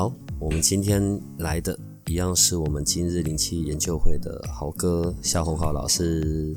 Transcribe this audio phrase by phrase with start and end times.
[0.00, 6.56] 好，我们今天来的一样是我们今日灵气研究会的豪哥夏红豪老师。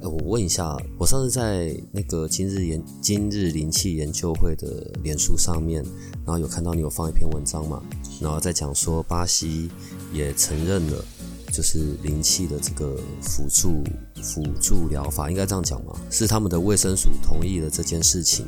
[0.00, 5.82] 呃，我问一下，我上次在那个今日研今日灵气研究会的脸书上面，
[6.24, 7.82] 然后有看到你有放一篇文章嘛，
[8.20, 9.68] 然后在讲说巴西
[10.12, 11.04] 也承认了，
[11.52, 13.82] 就是灵气的这个辅助
[14.22, 16.00] 辅助疗法，应该这样讲吗？
[16.10, 18.46] 是他们的卫生署同意了这件事情。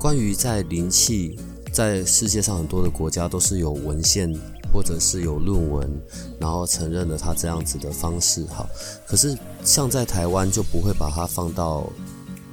[0.00, 1.38] 关于在灵气，
[1.76, 4.32] 在世界上很多的国家都是有文献
[4.72, 6.02] 或者是有论文，
[6.40, 8.46] 然后承认了他这样子的方式。
[8.46, 8.66] 好，
[9.06, 11.86] 可是像在台湾就不会把它放到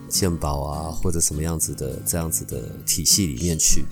[0.09, 3.85] 鉴宝啊或者什么样子的这样子的体系里面去。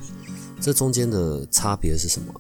[0.60, 2.34] 这中间的差别是什么？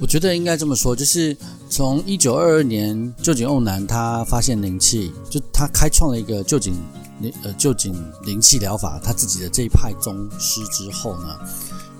[0.00, 1.36] 我觉得应该这么说，就是
[1.70, 6.74] 从一九二二年旧井欧男他发现灵气，就他开创了一个旧井
[7.20, 11.38] 灵呃旧井灵气疗法，他自己的这一派宗师之后呢，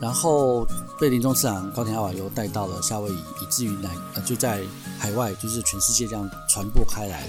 [0.01, 0.67] 然后
[1.01, 4.63] 被林中次郎高田阿瓦又带到了夏威夷，以至于来呃就在
[4.99, 7.25] 海外就是全世界这样传播开来。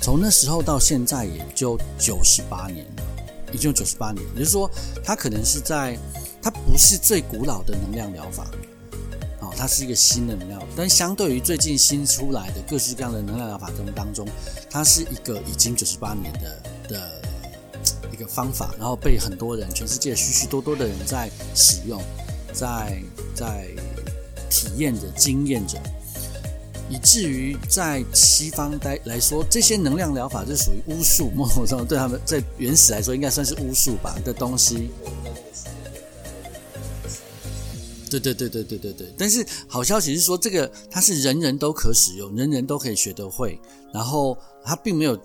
[0.00, 3.02] 从那时候到现在也就九十八年了，
[3.52, 4.70] 已经九十八年，也就是说，
[5.04, 5.98] 它可能是在
[6.40, 8.46] 它不是最古老的能量疗法。
[9.40, 14.26] 哦，它是一个新的能量，但相对于最近新出来的各式各样的能量疗法中当中，
[14.68, 17.17] 它是一个已经九十八年的的
[18.18, 22.02] 一个方法，然后被很多人，全世界许许多多的人在使用，
[22.52, 23.00] 在
[23.32, 23.68] 在
[24.50, 25.80] 体验着、经验着，
[26.90, 34.90] 以至于在西方来来说，这些能量疗法是属于巫术，某种程度对他们在原始来说应该算是巫术吧的东西。
[38.10, 43.60] 对对对对对对对，但是好消息是说，这个它是人人都可使用，人人都可以学得会，
[43.92, 45.16] 然后它并没有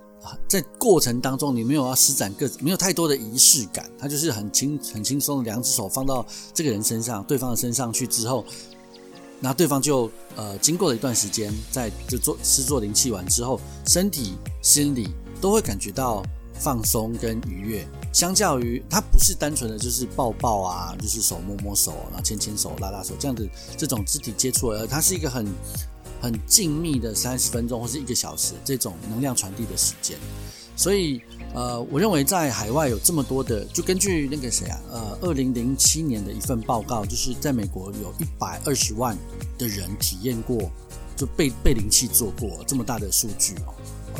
[0.47, 8.45] 在过程当中你没有要施展各没有太多的仪式感，它就是很轻很轻松的两只手放到这个人身上，对方的身上去之后，
[9.39, 15.09] 那对方就呃经过了一段时间，在就做施做灵气完之后，身体心理
[15.41, 16.23] 都会感觉到
[16.53, 17.87] 放松跟愉悦。
[18.13, 25.45] 相较于它不是单纯的就是抱抱啊，就是手摸摸手，然后牵牵手、拉拉手这样子这种肢体接触，而它是一个很
[26.23, 30.17] 很静谧的三十分钟或是一个小时这种能量传递的时间。
[30.75, 31.21] 所以
[31.53, 39.15] 呃，我认为在海外有这么多的，就根据那个谁啊，呃，二零零七年的一份报告，就是在美国有一百二十万
[39.57, 40.71] 的人体验过，
[41.15, 43.75] 就被被灵气做过这么大的数据哦。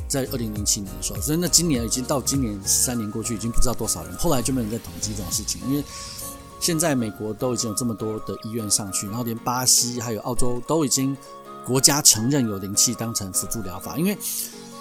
[0.08, 4.14] 在二零零七年的时候，所以那今年已经到今年十三年过去，已经不知道多少人。
[4.18, 5.84] 后来就没有人在统计这种事情，因为
[6.60, 11.18] 现在美国都已经有这么多的医院上去，然后连巴西还有澳洲都已经
[11.66, 13.98] 国家承认有灵气当成辅助疗法。
[13.98, 14.18] 因为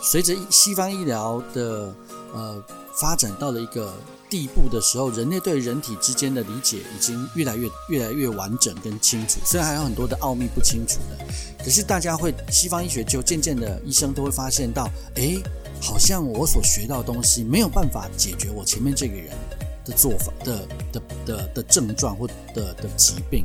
[0.02, 1.94] 随着西方医疗的
[2.34, 2.62] 呃
[3.00, 3.94] 发展到了一个
[4.28, 11.24] 地步的时候，人类对人体之间的理解已经越来越越来越完整跟清楚，虽然还有很多的奥秘不清楚的。
[11.62, 15.36] 可是大家会，西方医学就渐渐的，医生都会发现到，哎，
[15.80, 19.32] 好像我所学到东西没有办法解决我前面这个人
[19.84, 23.44] 的做法的的的的症状或的的疾病。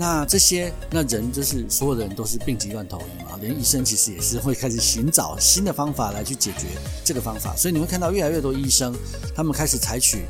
[0.00, 6.68] 那这些，那人就是所有的人都是病急乱投医嘛，连医生其实也是会开始寻找新的方法来去解决
[7.04, 7.56] 这个方法。
[7.56, 8.94] 所以你会看到越来越多医生，
[9.34, 10.26] 他们开始采取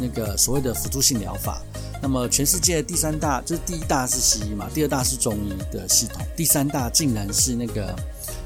[0.00, 1.62] 那个所谓的辅助性疗法。
[2.00, 7.94] 那么，全世界第三大就是第一大是西医嘛，第二大是中医的系统，第三大竟然是那个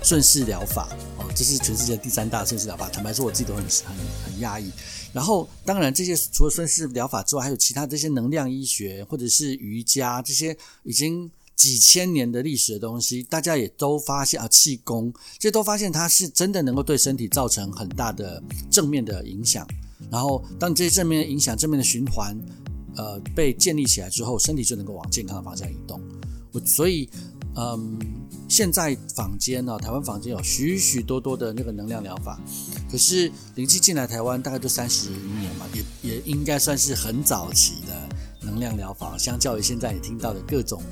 [0.03, 2.87] 顺势疗法哦，这是全世界第三大顺势疗法。
[2.91, 3.97] 坦白说，我自己都很很
[4.27, 4.71] 很压抑。
[5.17, 19.67] 然后，当然这些除了顺势疗法之外，还有其他这些能量医学或者是瑜伽这些已经几千年的历史的东西，大家也都发现啊，气功这些都发现它是真的能够对身体造成很大的正面的影响。
[20.11, 22.39] 然后，当这些正面的影响、正面的循环。
[22.99, 26.01] 呃，被建立起来之后，身体就能够往健康的方向移动。
[26.51, 27.07] 我所以，
[27.57, 27.99] 嗯，
[28.49, 32.39] 现在坊间呢，台湾坊间有许许多多的那个能量疗法。
[32.91, 38.09] 可是灵气进来台湾大概就三十年嘛，也也应该算是很早期的
[38.43, 39.17] 能量疗法。
[39.19, 40.83] 相较于现在你听到的各种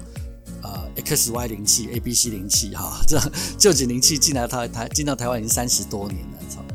[0.62, 3.20] 呃 X Y 灵气、A B C 灵气哈，这
[3.58, 6.18] 旧景灵气进来台台进到台湾已经三十多年，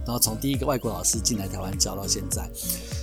[0.10, 2.50] 然后从第一个外国老师进来台湾教到现在。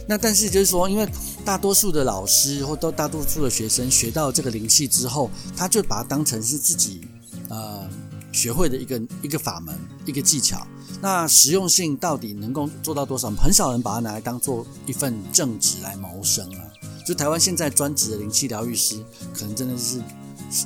[0.08, 1.08] 那但是就是说，因为
[1.44, 7.06] 大多数的老师或都大多数的学生学到这个灵气之后，他就把它当成是自己
[7.48, 7.88] 呃
[8.32, 9.72] 学会的一个一个法门、
[10.04, 10.66] 一个技巧。
[11.00, 13.30] 那实用性到底能够做到多少？
[13.36, 16.60] 很少人把它拿来当做一份正职来谋生啊。
[17.06, 18.96] 就台湾现在专职的灵气疗愈师，
[19.32, 19.98] 可能真的是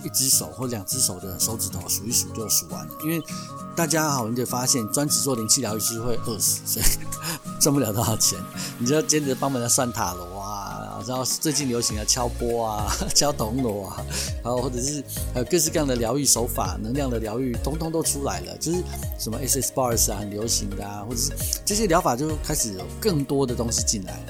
[0.03, 2.95] 一只手或两只手的手指头数一数就数完了。
[3.05, 3.21] 因为
[3.77, 6.85] 大家好，你就发现专职做灵气疗愈师会饿死，所以
[7.61, 8.39] 赚不了多少钱。
[8.79, 14.05] 你就要兼职帮忙家算塔罗啊，然后最近流行的敲波啊、 敲铜锣啊，
[14.45, 15.03] 然后或者是
[15.33, 18.57] 还有各式各样的疗愈手法、能量的疗愈，通通都出来了。
[18.59, 18.83] 就是
[19.19, 21.33] 什么 SS bars 啊，很流行的啊，或者是
[21.65, 24.21] 这些疗法就开始有更多的东西进来。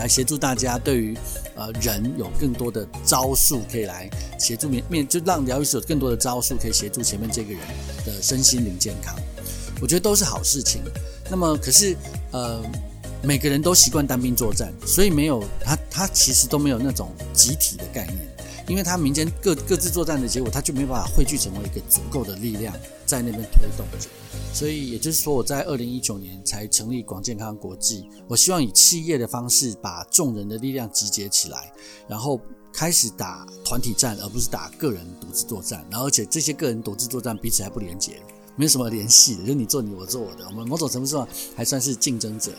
[0.00, 1.16] 来协助大家对于
[1.54, 4.08] 呃人有更多的招数可以来
[4.38, 7.60] 协助面面，就让疗愈师有更多的招数可以协助前面这个人
[8.06, 9.14] 的身心灵健康，
[9.80, 10.80] 我觉得都是好事情。
[11.30, 11.94] 那么可是
[12.32, 12.62] 呃
[13.22, 18.18] 每个人都习惯单兵作战，所以没有他他其实都没有那种集体的概念，
[18.70, 22.72] 因为他民间各各自作战的结果，他就没办法汇聚成为一个足够的力量
[23.04, 24.08] 在那边推动着。
[24.54, 28.08] 所以也就是说，我在二零一九年才成立广健康国际。
[28.28, 31.72] 我希望以企业的方式，把众人的力量集结起来，
[32.06, 32.40] 然后
[32.72, 35.84] 开始打团体战，而不是打个人独自作战。
[35.90, 38.22] 然后，而且这些个人独自作战彼此还不连结，
[38.54, 40.46] 没有什么联系的，就你做你，我做我的。
[40.46, 41.26] 我们某种程度上
[41.56, 42.52] 还算是竞争者。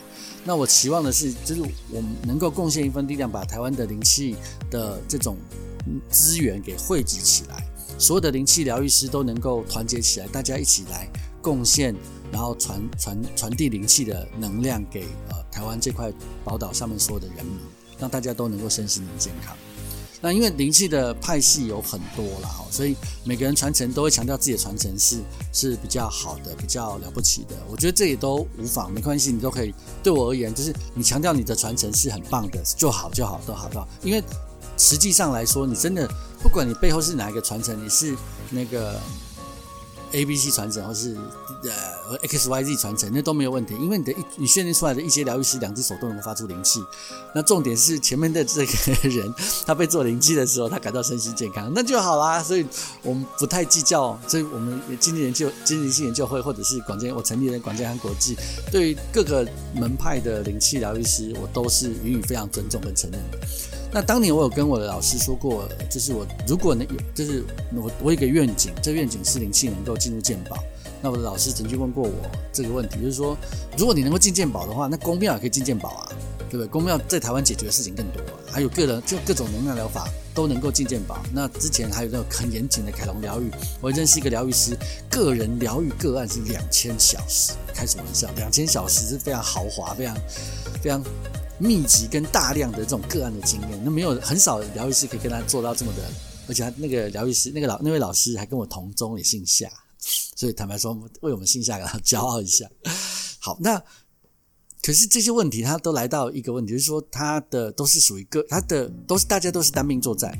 [0.44, 4.36] 那我期望的是，就是我们能够贡献一份力量，把台湾的灵气
[4.70, 5.38] 的这种
[6.08, 7.66] 资源给汇集起来，
[7.98, 11.08] 所有的灵气疗愈师都能够团结起来，大家一起来。
[11.42, 11.92] 贡献，
[12.30, 16.08] 然后传传传递灵气的能量给呃台湾这块
[16.44, 17.58] 宝岛上面所有的人民，
[17.98, 19.56] 让大家都能够身心灵健康。
[20.20, 22.94] 那因为灵气的派系有很多啦，所以
[23.24, 25.18] 每个人传承都会强调自己的传承是
[25.52, 27.56] 是比较好的、比较了不起的。
[27.68, 29.74] 我觉得这也都无妨，没关系，你都可以。
[30.00, 33.88] 对我而言，就是你强调你的传承是很棒的，就好就好，都好都好。
[34.04, 34.22] 因为
[34.76, 36.08] 实际上来说，你真的
[36.42, 38.16] 不管你背后是哪一个传承，你是
[38.50, 39.00] 那个。
[40.14, 41.16] A、B、C 传承，或是
[41.64, 46.84] 呃 X、Y、Z 传承，那都没有问题，因为你的你训练出来的一些疗愈师，两只手都能够发出灵气。
[47.34, 49.34] 那重点是前面的这个人，
[49.64, 52.42] 他被做灵气的时候，他感到身心健康，那就好啦。
[52.42, 52.66] 所以
[53.02, 54.20] 我们不太计较。
[54.28, 58.36] 所以我们经济研究、经济性研究会，或者是广建，我成立的广建安国际，
[58.70, 63.38] 对于各个门派的灵气疗愈师，我都是予以非常尊重跟承认的。
[63.94, 67.44] 那当年我有跟我的老师说过，就是我如果能有，就是
[67.74, 70.56] 我我有一个愿景，这愿景是灵气能够进入鉴宝。
[71.02, 72.12] 那我的老师曾经问过我
[72.52, 73.36] 这个问题，就是说，
[73.76, 76.08] 如果你能够进鉴宝的话，那公庙也可以进鉴宝啊，
[76.48, 76.66] 对不对？
[76.68, 81.20] 公庙在台湾解决的事情更多，还有个人就各种能量疗法都能够进鉴宝。
[81.34, 83.50] 那之前还有那种很严谨的凯龙疗愈，
[83.80, 84.78] 我认识一个疗愈师，
[85.10, 88.30] 个人疗愈个案是两千小时，开什么玩笑？
[88.36, 90.16] 两千小时是非常豪华，非常
[90.80, 91.02] 非常。
[91.58, 96.02] 密集跟大量的这种个案的经验，那没有很少疗愈师可以跟他做到这么的，
[96.48, 99.70] 而且他那个疗愈师那个老那位老师还跟我同宗，也姓夏，
[100.34, 102.68] 所以坦白说，为我们姓夏感到骄傲一下。
[103.38, 103.80] 好，那
[104.82, 110.36] 可是这些问题，他都来到一个问题，就是说他的都是属于个，他的都是大家都是单兵作战，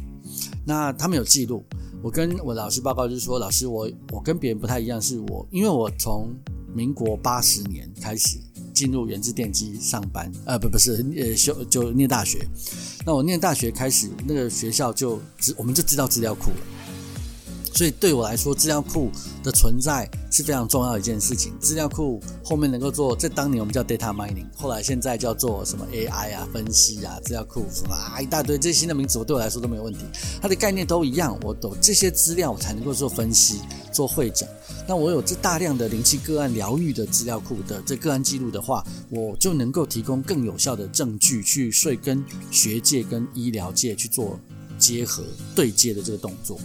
[0.67, 1.65] 那他们有记录。
[2.03, 6.35] 我跟我老师报告就是说，老师我我跟别人不太一样，是我因为我从
[6.75, 8.41] 民国八十年开始。
[8.83, 12.45] 进入原子电机上班，呃，不，不是，呃，修就念大学。
[13.07, 16.57] 那我念大学开始，那个学校就知，我们就知道资料库了。
[17.75, 19.11] 所以对我来说，资料库
[19.43, 21.53] 的存在是非常重要的一件事情。
[21.59, 30.01] 资料库后面能够做，在当年我们叫 data mining，后来现在叫做什么 AI 啊、分析啊、资料库什么啊一大堆，这些新的名词，我对我来说都没有问题。
[30.41, 33.61] 它的概念都一样，我懂这些资料，我才能够做分析、
[33.93, 34.49] 做会诊。
[34.87, 44.39] 那我有这大量的灵气个案疗愈的资料库的这个案记录的话，我就能够提供更有效的证据，去说跟学界跟医疗界去做
[44.79, 45.23] 结合
[45.55, 46.59] 对接的这个动作。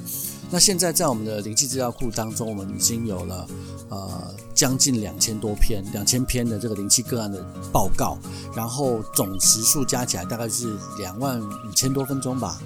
[0.49, 3.47] 那现在在我们的灵气资料库当中，我们已经有了
[3.89, 8.17] 呃将近两千多篇、两千篇的这个灵气个案的报告，
[8.55, 12.57] 然后总时数加起来大概是两万五千多分钟吧。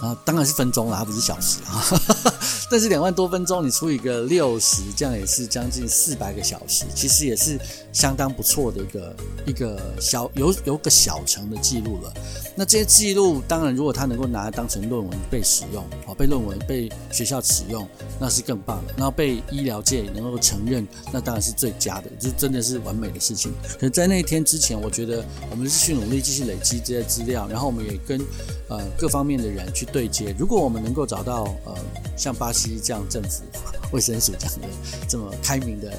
[0.00, 1.84] 啊，当然是分钟了，它不是小时啊。
[2.68, 7.58] 但是两万多分钟，你除以个六十，这样也是将近四百个小时，其实也是
[7.92, 12.12] 相当不错的一个一个小有有个小成的记录了。
[12.56, 17.86] 那这些记录，当然如果它能够拿来当成论文被使用，啊，被论文被学校使用，
[18.18, 18.94] 那是更棒的。
[18.96, 23.52] 然后被医疗界能够承认，那当然是最佳的，就真的是完美的事情。
[23.74, 28.20] 可是在那一天之前，我觉得我们继续努力，继续累积这些资料，然后我们也跟
[28.68, 29.86] 呃各方面的人去。
[29.86, 31.74] 对接，如果我们能够找到呃
[32.16, 33.44] 像巴西这样政府
[33.92, 34.68] 卫生署这样的
[35.08, 35.92] 这么开明的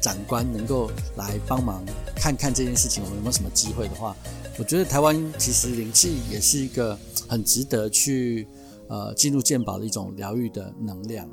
[0.00, 1.84] 长官能够来帮忙
[2.16, 4.16] 看看这件事情，我们有没有什么机会的话，
[4.58, 8.48] 我觉得台湾其实灵气也是一个很值得去
[8.88, 11.28] 呃进入鉴宝的一种疗愈的能量，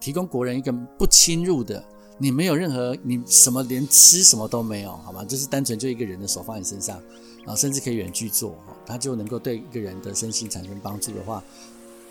[0.00, 1.84] 提供国人一个不侵入的，
[2.18, 5.24] 你没有任何你什么连吃什么都没有，好吗？
[5.24, 7.00] 就是单纯就一个人的手放在身上，
[7.46, 8.56] 啊甚至可以远距做，
[8.86, 11.42] 它就能够对一个人的身心产生帮助的话。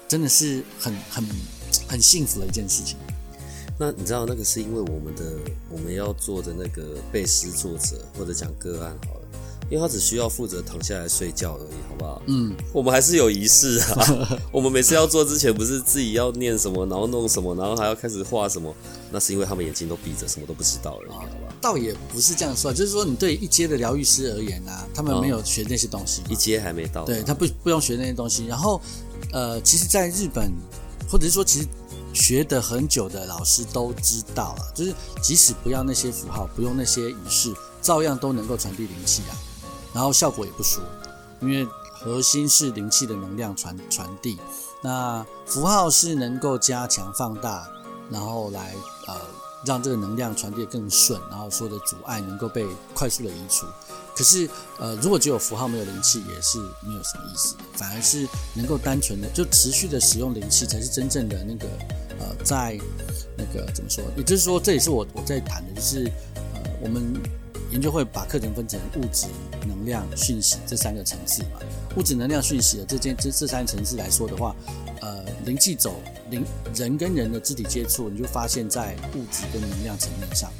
[0.08, 1.26] 真的是很很
[1.88, 2.98] 很幸福的一件事情。
[3.80, 9.21] 那你知道那个是因为我们的我们要做的那个背诗作者或者讲个案好，
[9.72, 12.22] 因为他只需要负责躺下来睡觉而已，好不好？
[12.28, 14.38] 嗯，我们还是有仪式啊。
[14.52, 18.76] 我们每次要做之前，不是自己要念什么，然后弄什么，然后还要开始画什么？
[19.10, 21.28] 那是因为他们眼睛都闭着，什么都不知道了，好吧？
[21.62, 28.80] 倒也不是这样说，就是说你对一阶的疗愈师而言啊，他们没有学那些东西，一阶还没到，对他不不用学那些东西，然后。
[29.34, 30.52] 呃，其实，在日本，
[31.08, 31.68] 或者是说，其实
[32.12, 39.38] 学的很久的老师都知道了，就是即使不要那些符号，不用那些仪式，照样都能够传递灵气啊，
[39.94, 40.82] 然后效果也不输，
[41.40, 44.38] 因为核心是灵气的能量传传递，
[44.82, 47.68] 那符号是能够加强放大，
[48.10, 48.74] 然后来
[49.08, 49.16] 呃
[49.66, 53.66] 让这个能量传递更顺，然后所有的阻碍能够被快速的移除。
[54.14, 57.64] 可是，呃，如果只有符号没有灵气，也是没有什么意思的。
[57.76, 61.68] 反而是能够单纯的就持续的使用灵气，才是真正的那个，
[62.20, 62.78] 呃，在
[63.38, 64.04] 那个怎么说？
[64.18, 67.14] 也就是说，这也是我我在谈的，就是呃，我们
[67.72, 69.28] 研究会把课程分成物质、
[69.68, 71.60] 能量、讯息这三个层次嘛。
[71.96, 74.56] 物质、能量、讯息的这件这这三层次来说的话，
[75.02, 75.96] 呃，灵气走
[76.30, 80.52] 灵人跟人的肢体接触，你就发现在物质跟能量层面上。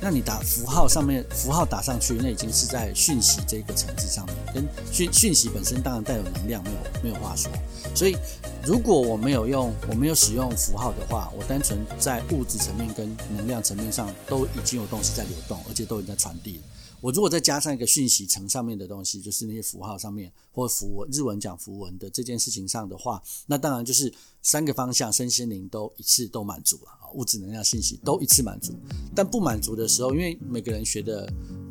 [0.00, 7.50] 那你打符号上面符号打上去，那已经是在讯息这个层次上面，跟讯讯息本身当然带有能量，没有没有话说。
[7.94, 8.16] 所以
[8.64, 16.62] 如果我没有用我没有使用符号的话，我单纯在物质层面跟能量层面上都已经有东西在流动，而且都已经在传递了。
[17.02, 28.72] 我如果再加上一个讯息层上面的东西，就是那些符号上面或符文日文讲符文的这件事情上的话，那当然就是三个方向身心灵都一次都满足了啊，物质能量信息都一次满足。
[29.16, 31.28] 但不满足的时候，因为每个人学的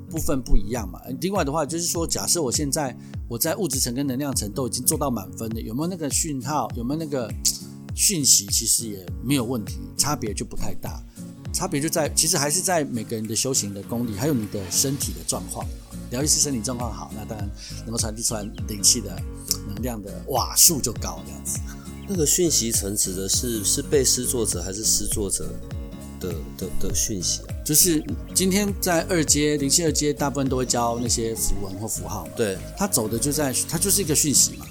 [0.09, 1.01] 部分不一样嘛。
[1.21, 2.93] 另外的话就是说，假设我现在
[3.29, 6.69] 我在物质层跟能量层都已经做到满分的，有没有那个讯号？
[6.75, 7.33] 有没有那个
[7.95, 8.45] 讯息？
[8.47, 11.01] 其实也没有问题，差别就不太大。
[11.53, 15.65] 差别就在，其实还是在每个人的修行的功力，还有你的身体的状况。
[16.09, 17.49] 疗愈师身体状况好，那当然
[17.83, 19.15] 能够传递出来灵气的
[19.67, 21.59] 能量的瓦数就高，这样子。
[22.07, 25.47] 那个讯息层指的是是被施作者还是施作者
[26.19, 27.41] 的的的讯息？
[27.63, 28.03] 就是
[28.33, 32.27] 今天在二阶灵气二阶，大部分都会教那些符文或符号。
[32.35, 34.65] 对，它走的就在，它就是一个讯息嘛。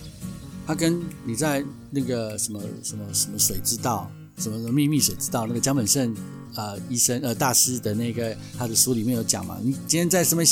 [0.67, 6.15] 它跟你在那个什么什么什么水之道，什么什么秘密水之道，那个江本胜。
[6.61, 10.47] 呃，医生呃，大师的那个他的书里面有讲嘛，你今天在上面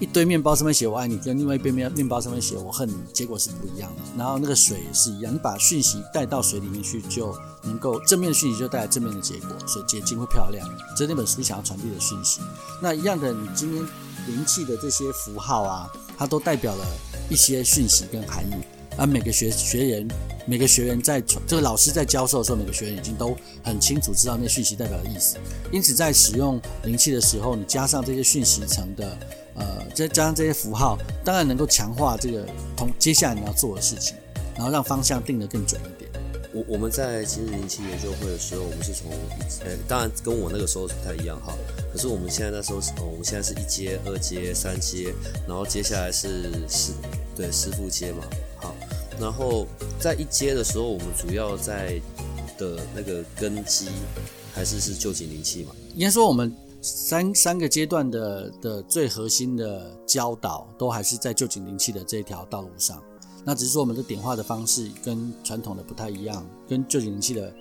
[0.00, 4.02] 一堆面包上面写我爱你，跟另外一边面面包上面写我恨你，结果是不一样的。
[4.16, 10.66] 然后那个水也是一样，你把讯息带到水里面去，就能够正面讯息就带来正面的结果，所以结晶会漂亮。
[10.96, 12.40] 这是那本书想要传递的讯息。
[12.80, 13.84] 那一样的，你今天
[14.28, 16.86] 灵气的这些符号啊，它都代表了
[17.28, 18.79] 一些讯息跟含义。
[18.96, 20.08] 而每个学学员，
[20.46, 25.36] 每个学员在这个老师在教授的时候，每个学员已经都很清楚知道那讯息代表的意思。
[25.72, 29.18] 因此，在使用灵气的时候，你加上这些讯息层的，
[29.54, 34.16] 呃，再加上这些符号，当然能够强化这个同接下来你要做的事情，
[34.54, 36.10] 然后让方向定得更准一点。
[36.52, 39.12] 我我们在其实灵气研究会的时候，我们是从
[39.64, 41.54] 呃，当然跟我那个时候是不太一样哈。
[41.92, 45.14] 可是我们现在那时候是，我们现在是一阶、二阶、三阶，
[45.46, 46.92] 然后接下来是师
[47.36, 48.24] 对师傅阶嘛。
[48.60, 48.74] 好，
[49.18, 49.66] 然后
[49.98, 52.00] 在一阶的时候，我们主要在
[52.58, 53.88] 的那个根基
[54.52, 55.72] 还是是旧景灵气嘛。
[55.94, 63.02] 应该说，我们三三个阶段的的最核心的教导，都还是在旧景灵气的这条道路上。
[63.44, 67.52] 那只是说我们的点化的方式跟传统的不太一样，跟旧景灵气的，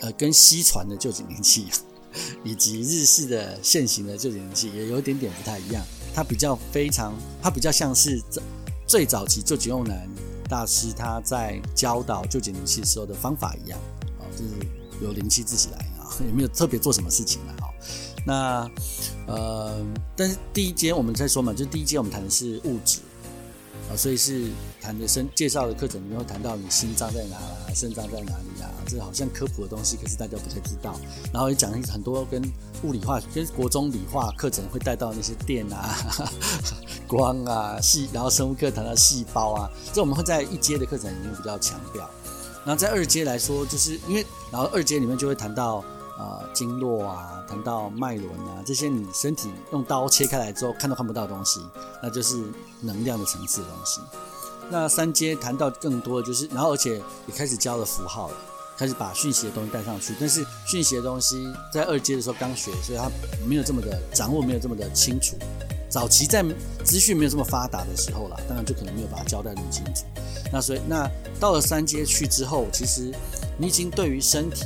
[0.00, 1.68] 呃，跟西传的旧景灵气，
[2.44, 5.82] 以及日式的现行的旧景灵气也有一点点不太一样。
[6.14, 8.42] 它比较非常，它比较像是最
[8.86, 10.06] 最早期旧景用男。
[10.48, 13.78] 大师他在教导旧景灵气时候的方法一样，
[14.18, 14.50] 啊，就是
[15.04, 17.68] 由灵气自己来啊， 也没有特别做什么事情了，哈。
[18.26, 18.70] 那
[19.26, 19.84] 呃，
[20.16, 23.00] 但是第一节我们再说嘛，就第一节我们谈的是物质，
[23.90, 24.48] 啊，所以是
[24.80, 30.98] 谈的生介绍的课程里面会谈到你心脏在哪啦，肾脏在哪里啊，这好像科普的东西，可是大家不太知道。
[31.32, 32.42] 然后也讲很多跟
[32.82, 35.94] 物理化，跟国中理化课程会带到那些电啊。
[37.06, 42.08] 光啊，细，然后生物课谈到细胞啊，这我们会在一阶的课程里面比较强调。
[42.64, 45.84] 然后在二阶来说，就是因为，然后二阶里面就会谈到
[46.18, 51.60] 呃经络啊，谈到脉轮啊，这些你身体用刀切开来之后看都看不到的东西，
[52.02, 52.42] 那就是
[52.80, 54.00] 能量的层次的东西。
[54.70, 58.34] 那三阶谈到更多的就是，然后而且也开始教了符号了，
[58.78, 60.14] 开始把讯息的东西带上去。
[60.18, 63.10] 但是讯息的东西在二阶的时候刚学，所以他
[63.46, 65.36] 没有这么的掌握，没有这么的清楚。
[65.90, 66.42] 早期在
[66.82, 70.04] 资讯没有这么发达的时候啦，当然就可能没有把它交代那么清楚。
[70.52, 73.12] 那所以那到了三阶去之后，其实
[73.58, 74.64] 你已经对于身体、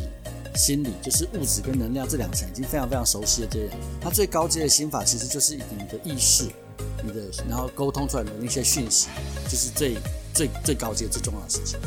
[0.58, 3.48] 心理，就是物质跟能量这两层已经非常非常熟悉了。
[3.48, 6.48] 这样，它最高阶的心法其实就是你的意识。
[7.02, 9.08] 你的然后沟通出来的那些讯息，
[9.48, 9.96] 就是最
[10.34, 11.78] 最最高阶最重要的事情。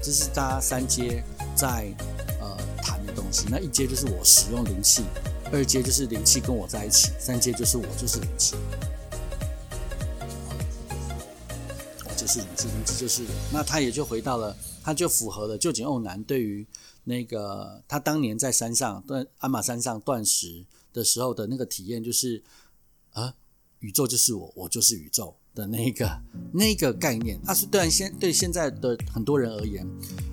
[0.00, 1.22] 这是大家三阶
[1.56, 1.92] 在
[2.40, 3.46] 呃谈的东西。
[3.50, 5.02] 那一阶就是我使用灵气，
[5.52, 8.54] 二阶就是灵气跟我在一起，三阶就是我就是灵气。
[12.16, 13.22] 就是灵气，灵气就是
[13.52, 16.66] 那他也就回到了，他就符合了旧井瓯男对于
[17.06, 22.44] 那个他当年在山上断鞍马山上断食的时候的那个体验，就是
[23.12, 23.34] 啊。
[23.80, 26.10] 宇宙就是我，我就是宇宙的那个
[26.50, 27.38] 那个概念。
[27.44, 29.86] 啊，是对现对现在的很多人而言，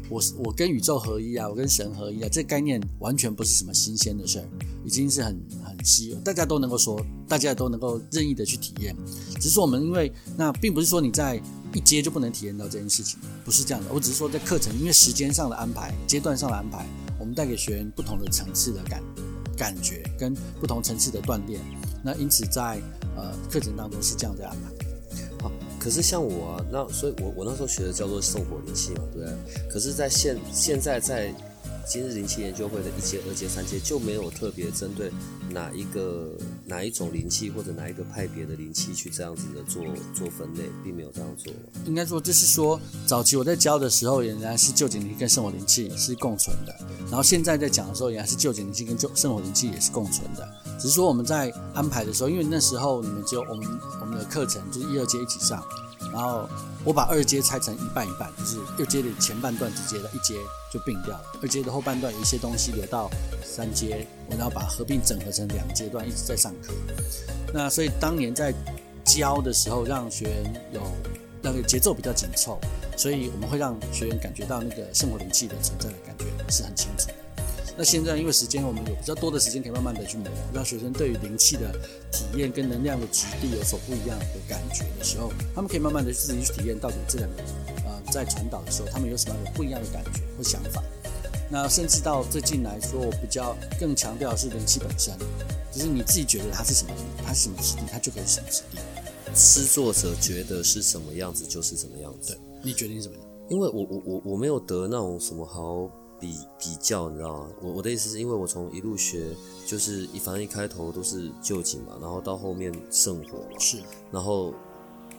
[0.09, 4.47] 我我跟宇宙合一啊，我跟神合一啊，这概念完全不是什么新鲜的事儿，
[4.85, 8.95] 已经是很很稀有，大家都能够说，大家都能够任意的去体验。
[9.35, 11.39] 只是说我们因为那并不是说你在
[11.73, 13.91] 一接就不能体验到这件事情，不是这样的。
[13.91, 16.85] 我只是说在课程因为时间上的安排、阶段上的安排，
[17.19, 19.01] 我们带给学员不同的层次的感
[19.57, 21.59] 感觉跟不同层次的锻炼。
[22.03, 22.81] 那因此在
[23.15, 24.69] 呃，课程当中是这样的安排。
[25.43, 29.69] 好，可是像我，那所以我我那时候学的叫做圣火灵气嘛，对不对？
[29.69, 31.33] 可是，在现现在在
[31.85, 35.11] 今日灵气研究会的一阶、二阶、三阶就没有特别针对
[35.49, 36.31] 哪一个
[36.65, 41.51] 哪一种灵气或者哪一个派别的灵气去这样子的做做分类，并没有这样做。
[41.85, 46.73] 应该说，就是说，早期我在教的时候，仍然是旧景灵跟圣火灵气是共存的；
[47.07, 50.47] 然后现在在讲的时候，仍然是旧景灵气跟旧圣火灵气也是共存的。
[50.79, 53.67] 只是说我们在安排的时候，因为那时候你们只有我们
[53.99, 55.61] 我们的课程就是一二阶一起上，
[56.13, 56.47] 然后
[56.85, 60.35] 我把二阶拆成一半一半，就是二阶的前半段直接的一阶
[60.71, 63.09] 就并掉了，二阶的后半段有一些东西留到
[63.43, 66.71] 三阶，我要把合并整合成两阶段一直在上课。
[67.51, 68.53] 那所以当年在
[69.03, 70.81] 教的时候，让学员有
[71.41, 72.59] 那个节奏比较紧凑，
[72.95, 77.09] 所以我们会让学员感觉到那个生活灵气的存在的感觉是很清楚。
[77.75, 81.71] 那现在因为时间，我们有比较多的时间，可以慢慢的去磨，让学生对于灵气的
[82.11, 87.43] 体验跟能量的质地有所不一样的感觉的时候，他们可以慢慢的自己去体验到底这两个，
[87.85, 90.83] 呃，在传导的时候，他们有什么样的不一样的感觉或想法。
[91.49, 95.17] 那甚至到最近来说，我比较更强调的是灵气本身，
[95.71, 96.91] 就是你自己觉得它是什么，
[97.25, 98.77] 它是什么质地，它就可以是什么质地。
[99.33, 102.33] 诗作者觉得是什么样子，就是什么样子。
[102.33, 103.25] 对，你决定什么样？
[103.49, 105.89] 因为我我我我没有得那种什么好。
[106.23, 107.47] 比比较，你知道吗？
[107.61, 109.27] 我我的意思是因为我从一路学，
[109.67, 114.53] 就是一反正一开头都是旧景嘛，然后到后面圣火嘛，是，然后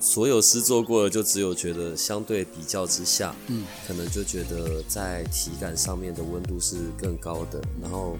[0.00, 8.16] 所有诗做过的，就只有觉得相对比较之下，嗯，可能就觉得在体感上面的温度是更高的，然后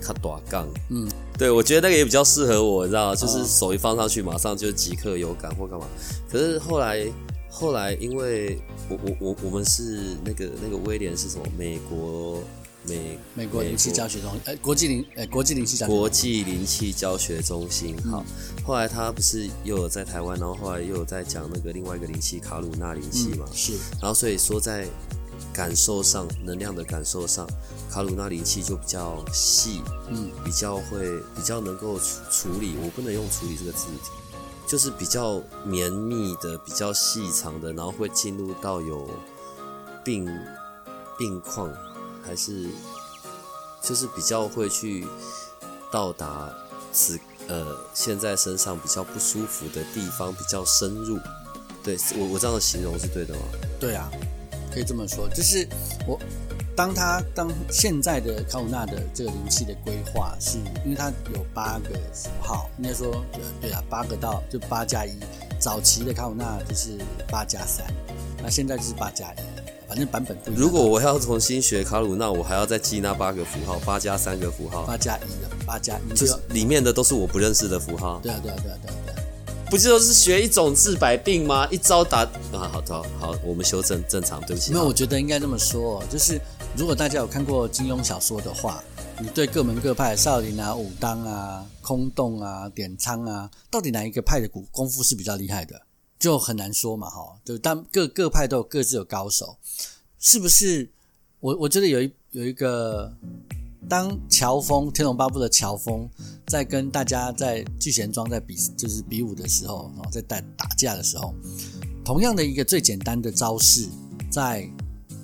[0.00, 5.88] 它短杠，嗯，对我觉得那个也比较适合我，你知道就是手一放上去，马上就即刻有感或干嘛。
[6.30, 7.10] 可是后来。
[7.50, 8.58] 后来，因为
[8.88, 11.44] 我我我我们是那个那个威廉是什么？
[11.56, 12.42] 美国
[12.84, 17.96] 美美国灵气教学中，呃，国际灵呃国际灵气教国际灵气教学中心。
[18.04, 18.24] 好，
[18.64, 23.44] 后来他不是又有在台湾，然后后来又有在讲那个另外一个灵气卡鲁纳灵气嘛？
[23.52, 23.72] 是。
[24.00, 24.86] 然后所以说在
[25.52, 27.46] 感受上，能量的感受上，
[27.90, 32.74] 卡鲁纳灵气就比较细，嗯，比较会比较能够处处理。
[32.82, 34.10] 我不能用处理这个字体。
[34.68, 39.08] 就是比较绵密的、比较细长的，然后会进入到有
[40.04, 40.30] 病
[41.16, 41.72] 病况，
[42.22, 42.68] 还是
[43.82, 45.06] 就是比较会去
[45.90, 46.52] 到达
[46.92, 51.18] 此呃现在身上比较不舒服的地方，比较深入。
[51.82, 53.40] 对我我这样的形容是对的吗？
[53.80, 54.10] 对啊，
[54.70, 55.66] 可以这么说，就是
[56.06, 56.20] 我。
[56.78, 63.20] 当他当现在的卡鲁纳的这个灵气的规划，是因为它有八个符号，应该说
[63.60, 65.10] 对啊，八个到就八加一。
[65.58, 66.96] 早期的卡鲁纳就是
[67.28, 67.84] 八加三，
[68.40, 69.36] 那现在就是八加一，
[69.88, 70.62] 反正版本不一样。
[70.62, 78.20] 如果我要重新学卡鲁纳，我还要再记那八个符号，八加三个符号，八加一的八加一，就是里面的都是我不认识的符号。
[78.22, 79.18] 对啊，对啊，对啊，对啊，对啊，
[79.68, 81.66] 不就是学一种治百病吗？
[81.72, 82.20] 一招打
[82.52, 84.70] 啊，好，好，好，我们修正正常，对不起。
[84.72, 86.40] 那我觉得应该这么说，就是。
[86.78, 88.84] 如果大家有看过金庸小说的话，
[89.20, 95.82] 你对各门各派少林啊、武当啊、空洞啊、点苍啊，到底哪一个派的功功夫是比较厉害的，
[96.20, 97.36] 就很难说嘛，哈。
[97.44, 99.56] 就当各各派都有各自有高手，
[100.20, 100.88] 是不是？
[101.40, 103.12] 我我觉得有一有一个
[103.88, 106.08] 当乔峰天龙八部的乔峰
[106.46, 111.34] 在跟大家在聚贤庄在比就是比武的时候，然后，在打打架的时候，
[112.04, 113.88] 同样的一个最简单的招式，
[114.30, 114.70] 在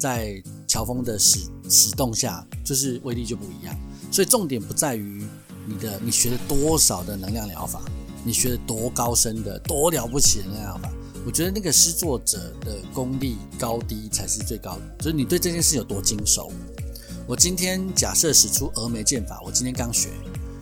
[0.01, 0.43] 在
[0.74, 1.38] 乔峰的使
[1.70, 3.72] 使动下，就是威力就不一样。
[4.10, 5.24] 所以重点不在于
[5.68, 7.80] 你的你学了多少的能量疗法，
[8.24, 10.90] 你学了多高深的多了不起的能量疗法。
[11.24, 16.50] 我觉得那个施作者的功力高低才是最高的，就是你对这件事有多精熟。
[17.24, 20.08] 我今天假设使出峨眉剑法，我今天刚学，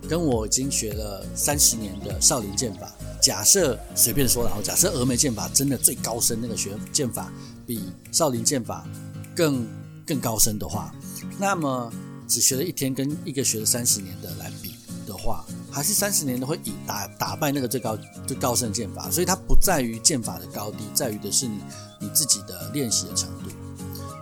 [0.07, 7.33] 跟我已经学了三十年的少林剑法，假设随便说，然后假设峨眉剑法真的最高深，那个学剑法
[7.67, 7.81] 比
[8.13, 8.87] 少林剑法
[9.35, 9.67] 更
[10.07, 10.95] 更高深的话，
[11.39, 11.93] 那么
[12.29, 14.75] 只学了一天跟一个学了三十年的来比
[15.07, 21.59] 的话，还是三十年的会以打打败那个最高最高深的剑法，所以它不在于剑法的高低，在于的是你
[22.01, 23.51] 你自己的练习的程度。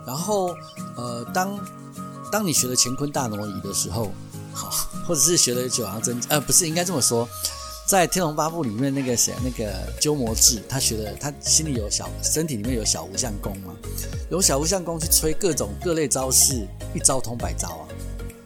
[0.05, 0.55] 然后
[0.95, 1.59] 呃当。
[2.31, 4.09] 当你学了乾坤大挪移的时候，
[4.53, 4.69] 好，
[5.05, 7.27] 或者是学了九阳真，呃，不是应该这么说，
[7.87, 13.75] 在《天龙八部》里面那个谁，那个鸠摩智，他学的，他心里有小，身体里面有小无相功嘛，
[14.29, 17.83] 有小无相功去吹各种各类招式，一招通百招啊，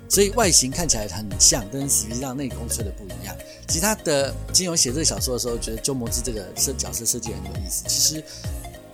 [0.10, 3.36] 所以外形看起来很像，但实际上内功吹的不一样。
[3.68, 7.84] 其他的金庸写这个小说的时候，觉得鸠摩智这个设角色设计很有意思。
[7.88, 8.24] 其实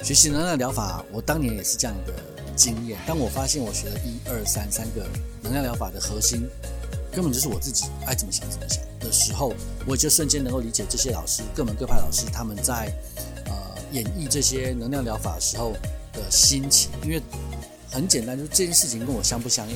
[0.04, 2.14] 学习能量疗法，我当年也是这样的。
[2.54, 3.00] 经验。
[3.08, 5.08] 当我发现我学了一二三三个
[5.42, 6.48] 能量疗法的核心，
[7.12, 9.54] 根本就是我自己爱怎么想怎么想的时候，
[9.86, 12.94] 我就瞬间能够理解这些老师各门各派老师他们在
[13.46, 13.54] 呃
[13.92, 15.74] 演绎这些能量疗法的时候
[16.14, 16.90] 的心情。
[17.04, 17.22] 因为
[17.90, 19.76] 很简单，就这件事情跟我相不相应，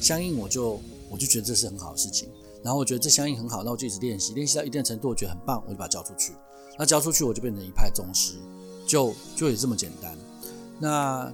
[0.00, 2.28] 相应我就我就觉得这是很好的事情。
[2.62, 6.32] 然后我觉得这相应很好，那我就一直练习，练习到一定程度，我觉得很棒，我就把它交出去。
[6.78, 8.34] 那交出去，我就变成一派宗师，
[8.86, 10.16] 就就也这么简单。
[10.78, 11.32] 那。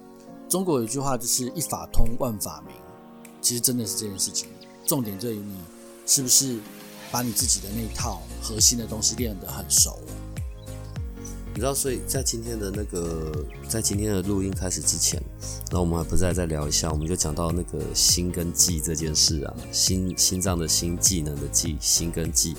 [0.49, 2.75] 中国有一句话就是“一法通，万法明”，
[3.41, 4.49] 其实真的是这件事情。
[4.87, 5.57] 重点在于你
[6.07, 6.59] 是不是
[7.11, 10.12] 把你自己的那一套核心的东西练得很熟了。
[11.53, 15.21] 你知道，所以在今天的那个，在今天的录音开始之前，
[15.71, 22.55] 那我们还不再再聊一下，我们就讲到那个心跟技这件事啊，心心脏的心，技能的技，心跟技。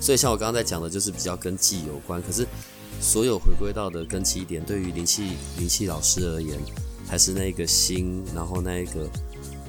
[0.00, 2.22] 所以像我刚刚在讲的，就是比较跟技有关。
[2.22, 2.46] 可是
[3.00, 6.58] 所有回归到的根基点，对于灵气灵气老师而言。
[7.08, 9.10] 还是那个心，然后那一个，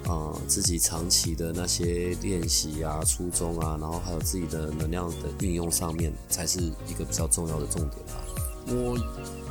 [0.06, 8.14] 呃，自己长期的那些练习啊、初衷啊，然后还有自己的能量的运用上面，才是一个比较重要的重点吧。
[8.68, 8.98] 我，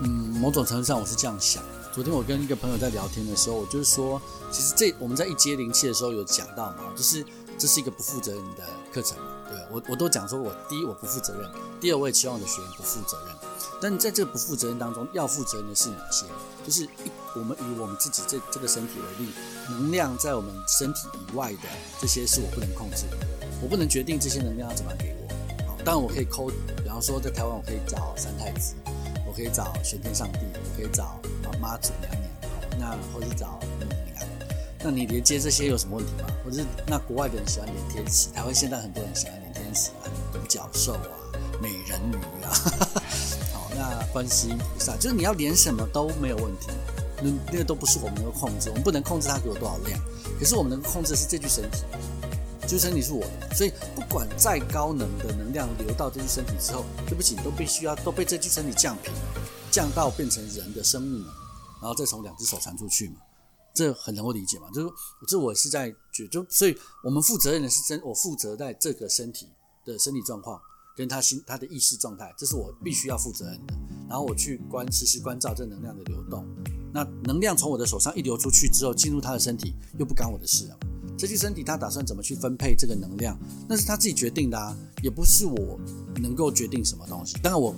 [0.02, 0.08] 嗯，
[0.40, 1.62] 某种程度上我是这样想。
[1.92, 4.20] 昨天我跟一个朋友在聊天的时候，我就是说，
[4.52, 7.24] 其实这我们在一阶灵气的时候有讲到嘛，就是
[7.58, 9.18] 这是一个不负责任的课程。
[9.48, 13.34] 对我，我都讲说我第一我不负责任，第二我也期望我的学员不负责任。
[13.82, 16.26] 但在这个不负责任当中，要负责任的是哪些？
[16.64, 19.32] 就是一我们以我们自己这这个身体为例，
[19.68, 21.68] 能量在我们身体以外的
[22.00, 23.16] 这些是我不能控制的，
[23.62, 25.28] 我不能决定这些能量要怎么给我。
[25.66, 28.74] 好，当然我可以抠，比方说在台湾我可以找三太子，
[29.26, 31.20] 我可以找玄天上帝，我可以找
[31.60, 32.30] 妈祖娘娘，
[32.78, 34.28] 那或者找母娘。
[34.82, 36.28] 那你连接这些有什么问题吗？
[36.42, 41.14] 或者是那国外的人喜欢连天使，台湾现在很多人喜欢连天使啊，独角兽啊，
[41.60, 42.50] 美人鱼啊。
[43.52, 46.68] 好那观世音菩萨，就是你要连什么都没有问题，
[47.22, 50.00] 那那个都不是我们能够控制，我们不能控制它给我多少量，
[50.38, 51.84] 可是我们能控制的是这具身体，
[52.62, 59.12] 这具身体是我的，所以不管再高能的能量流到这具身体之后，对不起，都必须要都被这具身体降平，
[59.70, 61.28] 降到变成人的生命能，
[61.82, 63.16] 然后再从两只手传出去嘛，
[63.74, 64.90] 这很能够理解嘛，就是
[65.28, 69.48] 这我是在觉，就所以我们负责任的是真，我负责在这个身体
[69.84, 70.60] 的身体状况。
[71.00, 73.74] 跟他心他的意识状态，这是我必须要负责任的。
[74.06, 76.44] 然后我去观实时关照这能量的流动。
[76.92, 80.78] 那能量从我的手上一流出去之后，进入他的身体，又不干我的事了。
[81.16, 83.34] 这具身体他打算怎么去分配这个能量，
[83.66, 85.80] 那是他自己决定的啊，也不是我
[86.20, 87.38] 能够决定什么东西。
[87.42, 87.74] 当然我，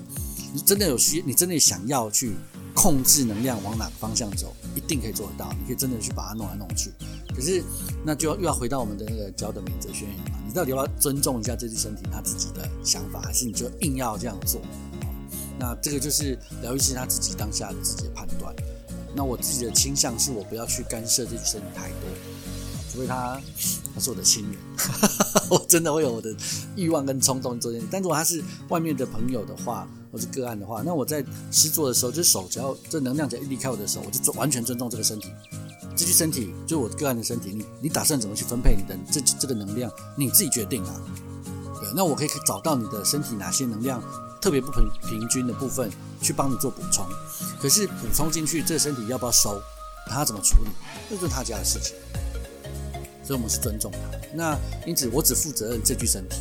[0.67, 2.33] 真的有需，你真的想要去
[2.75, 5.53] 控制能量往哪个方向走，一定可以做得到。
[5.61, 6.91] 你可以真的去把它弄来弄去。
[7.33, 7.63] 可是
[8.05, 10.42] 那就要又要回到我们的那个教的免责宣言嘛。
[10.53, 14.61] 你到底要不要尊重一下这具身体他自己的想法，还是你就硬要这样做？
[15.59, 18.55] 那这个就是疗愈师他自己当下自己的判断。
[19.17, 22.11] 那我自己的倾向是我不要去干涉这具身体太多，
[22.93, 23.41] 除非他
[23.95, 24.59] 他是我的亲人，
[25.49, 26.35] 我真的会有我的
[26.77, 27.89] 欲望跟冲动做这件事。
[27.91, 35.31] 但如果他是外面的朋友的话，或是个案的话，那我在施作的时候，就手只要这能量只要一离开我的手，我就完全尊重这个身体。
[35.97, 41.01] 这具身体就我个案的身体，你你打算怎么去分配你的这这个能量，你自己决定啊。
[41.81, 44.03] 对，那我可以找到你的身体哪些能量
[44.41, 47.07] 特别不平平均的部分，去帮你做补充。
[47.61, 49.61] 可是补充进去，这个身体要不要收，
[50.07, 50.71] 他怎么处理，
[51.11, 51.95] 这就是他家的事情。
[53.25, 53.99] 所以我们是尊重他。
[54.35, 56.37] 那因此我只负责任这具身体，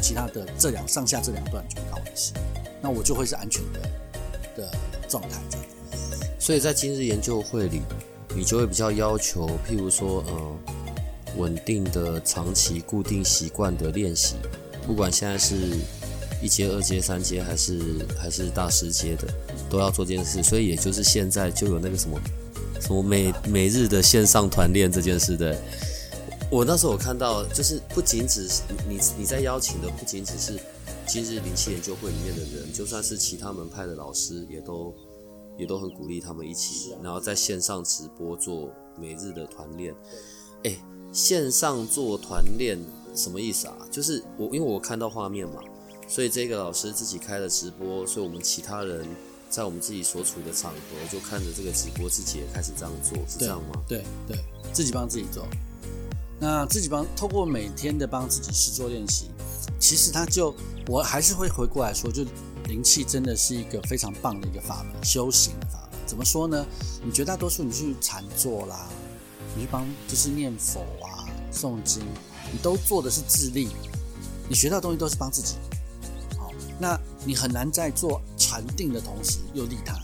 [0.00, 2.32] 其他的这两上下这两段就不关我的事。
[2.82, 3.80] 那我就会是安全的
[4.56, 5.40] 的状态。
[6.38, 7.82] 所以在今日研究会里，
[8.36, 10.56] 你就会比较要求，譬如说，呃，
[11.36, 14.36] 稳定的、长期、固定习惯的练习，
[14.86, 15.56] 不管现在是
[16.40, 19.26] 一阶、二阶、三阶，还是还是大师阶的，
[19.68, 20.42] 都要做这件事。
[20.42, 22.20] 所以也就是现在就有那个什么
[22.80, 25.60] 什么每每日的线上团练这件事的。
[26.50, 30.58] 我那时候我看到，就是不仅只是你你在邀请的，不仅只是
[31.06, 34.94] 今日灵气研究会里面的人，就算是其他门派的老师，也都。
[35.60, 39.94] 也都很鼓励他们一起，然后在线上直播做每日的团练。
[40.64, 40.74] 哎，
[41.12, 42.78] 线上做团练
[43.14, 43.76] 什么意思啊？
[43.90, 45.60] 就是我因为我看到画面嘛，
[46.08, 49.06] 所以这个老师自己开了直播，所以我们其他人
[49.50, 50.78] 在我们自己所处的场合
[51.12, 53.82] 就看着这个直播，自己也开始这样做，是这样吗？
[53.86, 54.38] 对对，
[54.72, 55.46] 自己帮自己做。
[56.40, 59.26] 那自己帮透过每天的帮自己试做练习，
[59.78, 60.54] 其实他就
[60.88, 62.24] 我还是会回过来说就。
[62.70, 66.00] 灵气真的是一个非常棒的一个法门，修行的法门。
[66.06, 66.64] 怎么说呢？
[67.04, 68.88] 你绝大多数你去禅坐啦，
[69.56, 72.04] 你去帮就是念佛啊、诵经，
[72.52, 73.70] 你都做的是自利，
[74.48, 75.56] 你学到东西都是帮自己。
[76.38, 79.98] 好，那你很难在做禅定的同时又利他。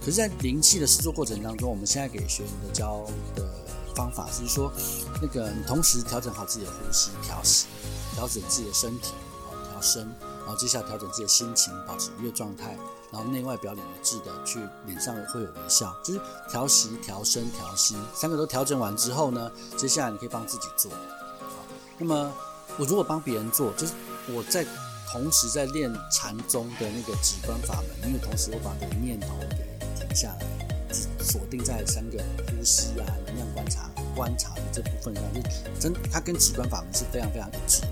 [0.00, 3.04] 可是，在灵气的试作过程当中，我们现在给学员的教
[3.34, 3.46] 的
[3.94, 4.72] 方法是说，
[5.20, 7.66] 那个你同时调整好自己的呼吸、调息，
[8.14, 9.12] 调整自己的身体，
[9.44, 10.08] 好调身。
[10.44, 12.76] 然后接下来调整自己的心情，保持愉悦状态，
[13.10, 20.90] 然后内外表里一致的去脸上会有微笑，就是调息、调身、调心三个都调整完之后呢，接下来你可以帮自己做。
[20.90, 21.64] 好，
[21.98, 22.30] 那么
[22.76, 23.94] 我如果帮别人做，就是
[24.28, 24.66] 我在
[25.10, 35.40] 同时在练禅宗的那个止观法门，因为同时我把这个念头给停下来，锁定在三个呼吸啊、能量观察、观察的这部分上，就
[35.80, 37.82] 真它跟止观法门是非常非常一致。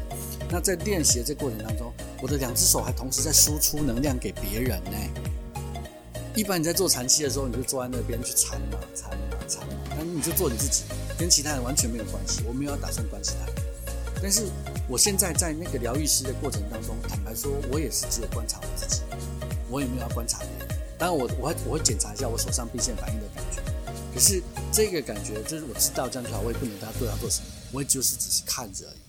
[0.52, 4.92] 那在练习的这过程当中，我的两只手还同时在输出能量给别人呢。
[6.34, 10.82] 一般你在做禅期的时候，你就坐在那边去禅嘛，禅嘛，禅嘛，那你就做你自己，
[11.18, 12.42] 跟其他人完全没有关系。
[12.46, 13.54] 我没有打算关其他人。
[14.22, 14.42] 但是
[14.86, 19.00] 我现在在那个疗愈师的过程当中，坦白说，我也是只有观察我自己，
[19.70, 20.68] 我也没有要观察别人。
[20.98, 23.62] 当然，我我会我会检查一下我手上并线反应的感觉。
[24.12, 29.01] 可是这个感觉就是我知道这样就好，我也不能他对他做什么，我也就是只是看着而已。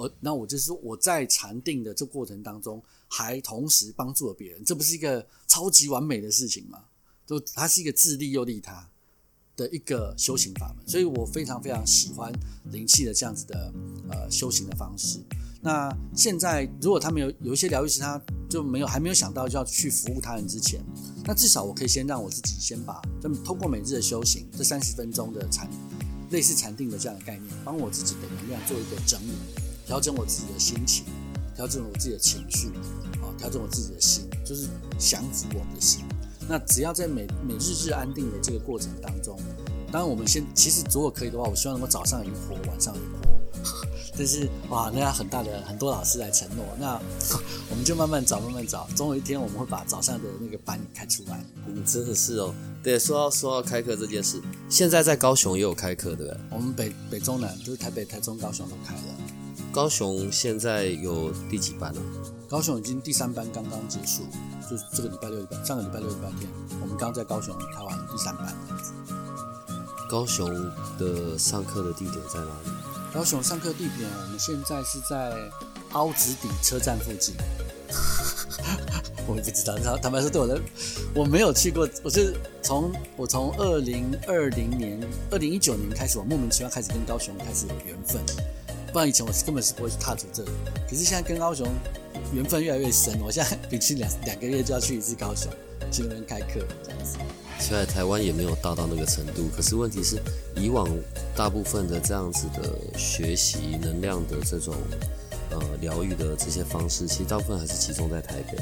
[0.00, 6.84] 我那我就是说，我在禅定的这过程当中，还同时帮助了别人，这不是一个超级完美的事情吗？
[7.26, 8.88] 就它是一个自利又利他
[9.56, 12.32] 的一个修行法门，所以我非常非常喜欢
[12.72, 13.72] 灵气的这样子的
[14.10, 15.18] 呃修行的方式。
[15.60, 20.82] 那现在如果他们有有一些疗愈师，他就没有还没有想到就要去服务他人之前，
[21.26, 25.68] 那至少我可以先让我自己先把，就通过每日的修行，这三十分钟的禅
[26.30, 29.69] 类似禅定的这样的概念，帮我自己的能量做一个整理。
[29.90, 31.04] 调整我自己的心情，
[31.56, 32.68] 调整我自己的情绪，
[33.20, 36.04] 啊，调整我自己的心，就是降服我们的心。
[36.48, 39.36] 那只要在每每日日安定的这个过程当中，
[39.90, 43.36] 当然我们先，其实如果可以的话，我希望能够早上一波，晚上一波。
[44.16, 46.94] 但是哇，那要很大的很多老师来承诺，那
[47.68, 51.44] 我们就慢慢找，慢慢找，总有一天我们会把早上的那个班开出来。
[51.66, 52.54] 嗯，真的是哦。
[52.80, 56.40] 对，说到说到开课这件事，现在在高雄也有开课，对不对？
[56.50, 59.02] 我们北北中南就是台北、台中、高雄都开了。
[59.72, 62.00] 高雄现在有第几班了？
[62.48, 64.24] 高雄已经第三班刚刚结束，
[64.68, 68.52] 就是这个礼拜六、礼拜上个礼拜六、礼拜天，我们刚在高雄开完第三班。
[70.08, 70.50] 高雄
[70.98, 72.70] 的上课的地点在哪里？
[73.14, 75.48] 高雄上课地点，我们现在是在
[75.92, 77.36] 凹子底车站附近。
[79.28, 80.60] 我也不知道，他坦白说，对我的，
[81.14, 81.88] 我没有去过。
[82.02, 88.20] 我是从我从二零二零年、二零一九年开始，我莫名其妙开始跟高雄开始有缘分。
[88.92, 90.50] 不然以前我是根本是不会去踏足这里，
[90.88, 91.66] 可是现在跟高雄
[92.34, 95.50] 缘分越来越深，我现在平均两两个月就要去一次高雄，
[95.90, 97.16] 去那边开课这样子。
[97.60, 100.20] 现在台湾也没有大到那个程度，可是问题是，
[100.56, 100.88] 以往
[101.36, 104.74] 大部分的这样子的学习能量的这种
[105.50, 108.58] 呃疗愈的这些方式，其实大部分还是集中在台北。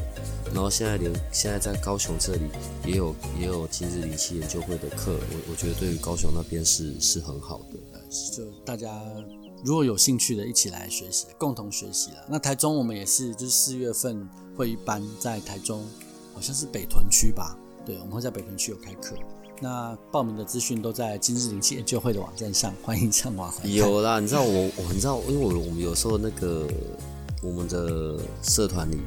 [0.53, 2.49] 然后现在连现在在高雄这里
[2.85, 8.01] 也有也有今日灵气研究会的课，我我觉得对于高雄那边是是很好的，
[8.37, 8.89] 就大家。
[9.65, 12.19] 如果有兴趣的，一起来学习，共同学习了。
[12.29, 15.85] 那台中我们也是，就是四月份会一班在台中，
[16.33, 17.59] 好像是北屯区吧？
[17.85, 19.17] 对，我们会在北屯区有开课。
[19.61, 23.53] 那报名的资讯都在今日灵气研究会的网站上，欢迎上网。
[23.65, 26.69] 有啦，你知道我，我你知道，因为我我们有时候那个
[27.43, 28.99] 我们的社团里，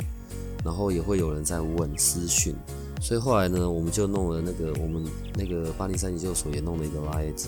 [0.66, 2.54] 然后也会有人在问私讯，
[3.02, 7.48] 所以后来呢，我们就弄了那个我们那个八零三研究所也弄了一个 live。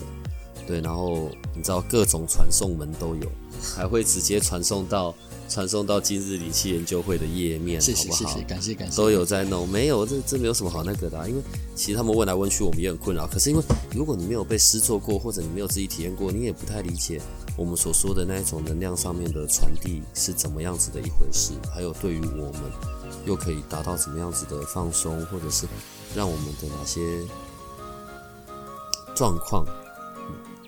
[0.66, 3.30] 对，然后你知道各种传送门都有，
[3.74, 5.14] 还会直接传送到
[5.48, 8.16] 传送到今日理气研究会的页面，谢好不好？
[8.16, 8.96] 谢谢谢，感谢感谢。
[8.96, 11.42] 都有在弄，没有这这没有什么好那个的、啊，因为
[11.74, 13.26] 其实他们问来问去，我们也很困扰。
[13.26, 17.20] 可是因为如果你没有被施作过，或者你没有自己体验过，你也不太理解
[17.58, 22.62] 我们所说的那一种能量上面的传递是怎么样子的一回事，还有对于我们
[23.26, 25.66] 又可以达到怎么样子的放松，或者是
[26.16, 27.00] 让我们的哪些
[29.14, 29.83] 状况嗯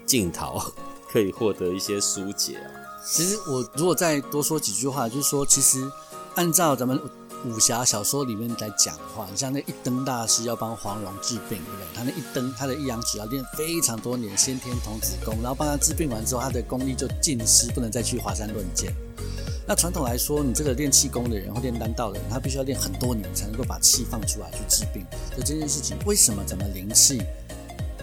[0.06, 0.62] 镜头
[1.10, 2.70] 可以获得一些疏解啊。
[3.06, 5.90] 其实我如果再多说几句话，就是说，其实
[6.34, 7.00] 按照咱们
[7.44, 11.86] 武侠小说里面来讲的话，你像那一灯大师要帮黄蓉治病，对不对？
[11.94, 18.92] 他那一灯，他的一阳指要练非常多年，先天童子功，然后帮他治病完之后，他的功力就尽失，不能再去华山论剑。
[19.68, 25.04] 那传统来说，你这个练气功的人或练丹道的人，他必须要练很多年才能够把气放出来去治病。
[25.30, 27.22] 所以这件事情，为什么咱们灵气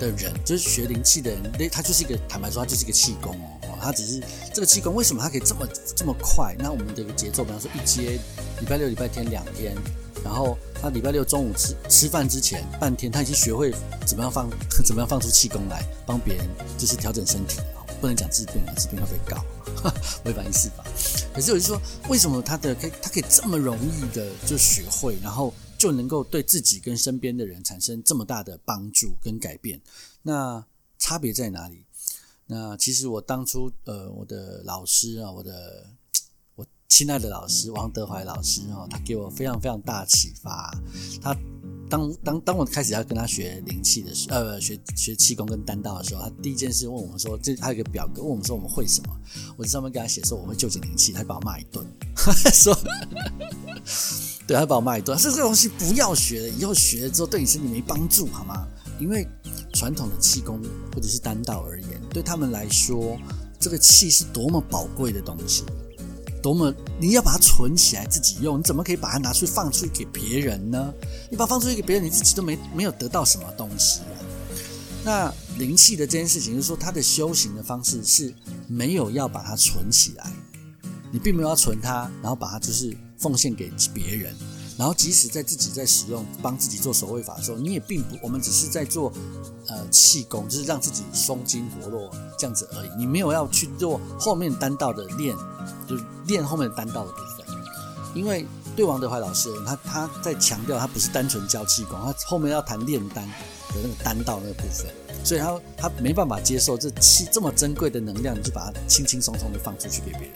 [0.04, 3.78] 的人，就是学灵气的人，那他就是一个坦白说，他就是一个气功哦。
[3.82, 4.22] 他只是
[4.54, 6.56] 这个气功为什么他可以这么这么快？
[6.60, 8.20] 那我们这个节奏，比方说一接
[8.60, 9.76] 礼拜六、礼拜天两天，
[10.24, 13.74] 然后他礼拜六中午吃吃饭之前半天，他已经学会
[14.06, 14.50] 怎么样放
[14.86, 17.60] 怎么样放出气功来帮别人，就是调整身体。
[18.00, 19.42] 不能讲治病啊，治病会被告，
[20.26, 20.84] 违反医师法。
[21.34, 25.54] 可是我就说，为什么他的可以他可以这么容易的就学会，然后
[25.84, 29.82] 就能够对自己跟身边的人产生这么大的帮助跟改变？
[30.22, 30.66] 那
[30.98, 31.84] 差别在哪里？
[32.46, 35.86] 那其实我当初呃，我的老师啊，我的
[36.56, 40.74] 我亲爱的老师王德怀老师哈、哦，他给我非常非常大启发。
[41.22, 41.36] 他
[41.90, 49.16] 当当当我开始要跟他学灵气的时候，呃，学学气功跟丹道的时候，他第一件事问我们说，这他有一个表格问我们说我们会什么？
[49.58, 51.86] 我在上面跟他写说我会救紧灵气，他 把我骂一顿，
[52.52, 52.76] 说，
[54.48, 58.68] 对，他把我骂一顿，说这个东西不要学了，以后学了之后对你身体没帮助，好吗？
[59.00, 59.28] 因为
[59.74, 60.62] 传统的气功
[60.94, 63.18] 或者是丹道而言，对他们来说，
[63.60, 65.64] 这个气是多么宝贵的东西，
[66.44, 70.94] 多么你要把它存起来自己用，你怎么可以把它拿出去放出去给别人呢？
[71.32, 74.20] 你把它放出去给别人，你自己都没没有得到什么东西啊。
[75.06, 78.34] 那灵气的这件事情，就是说它的修行的方式是
[78.68, 80.30] 没有要把它存起来，
[81.12, 84.36] 你并没有要存它，然后把它就是奉献给别人。
[84.84, 89.14] 然后，即使在自己在使用帮自己做手位法的时候，你也并不，我们只是在做
[89.70, 92.90] 呃气功，就是让自己松筋活络这样子而已。
[92.98, 95.34] 你没有要去做后面单道的练，
[95.88, 97.46] 就练后面的单道的部分。
[98.14, 104.94] 因为对王德怀老师，他他在强调他不是单纯教气功，他后面要谈炼丹的那个丹道那个部分，
[105.24, 110.32] 所以他他没办法接受这气这么珍贵的能量，你就把它轻轻松松的放出去给别人。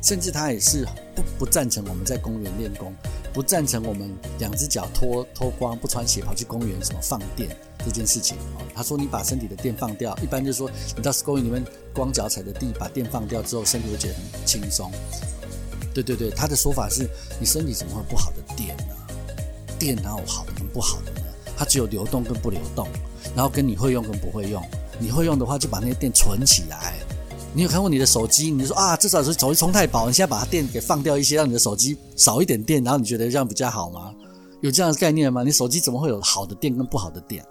[0.00, 2.94] 甚至他也是不不赞成我们在公园练功，
[3.38, 7.48] 不赞成我们两只脚脱脱光不穿鞋跑去公园什么放电
[7.84, 8.66] 这件事情哦。
[8.74, 14.90] 他说你把身体的电放掉，一般就是说你到公园里面光脚踩着地，把电放掉之后，身体会觉得很轻松。
[15.94, 18.96] 对对对，他的说法是你身体怎么会不好的电呢？
[19.78, 21.28] 电哪有好的跟不好的呢？
[21.56, 22.88] 它只有流动跟不流动，
[23.36, 24.60] 然后跟你会用跟不会用。
[24.98, 26.97] 你会用的话，就把那些电存起来。
[27.54, 28.50] 你有看过你的手机？
[28.50, 34.14] 你说啊，至少是手机充太饱，你现在把它电给放掉一些，让你的手机少一点电，然后你觉得这样比较好吗？
[34.60, 35.42] 有这样的概念吗？
[35.42, 37.44] 你手机怎么会有好的电跟不好的电？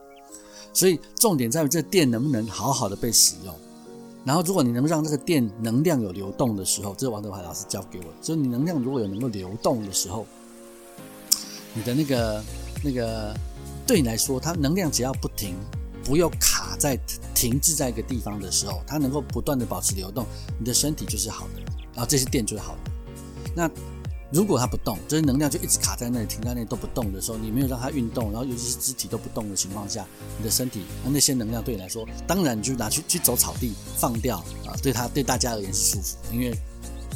[0.73, 3.53] 所以重点在于这个电能不能好好的被使用。
[4.23, 8.09] 然后，如果你能让这个电能量有流动的时候，这是王德华老师教给我的。
[8.21, 10.25] 就是你能量如果有能够流动的时候，
[11.73, 12.43] 你的那个
[12.83, 13.33] 那个
[13.85, 15.55] 对你来说，它能量只要不停，
[16.07, 16.97] 不要卡在
[17.35, 20.25] 停滞在一个地方的时候，它能够不断的保持流动，
[20.57, 21.61] 你的身体就是好的，
[21.93, 22.91] 然后这些电就是好的。
[23.53, 23.69] 那
[24.31, 30.05] 如果它不动，就是能量就一直卡在那里，停在那里都不动的时候，你没有让它运动，然后尤其是肢体都不动的情况下，
[30.37, 36.57] 你的身体那那些能量对你来说，当然你就拿去去走草地放掉啊，对它对大家而言是舒服，因为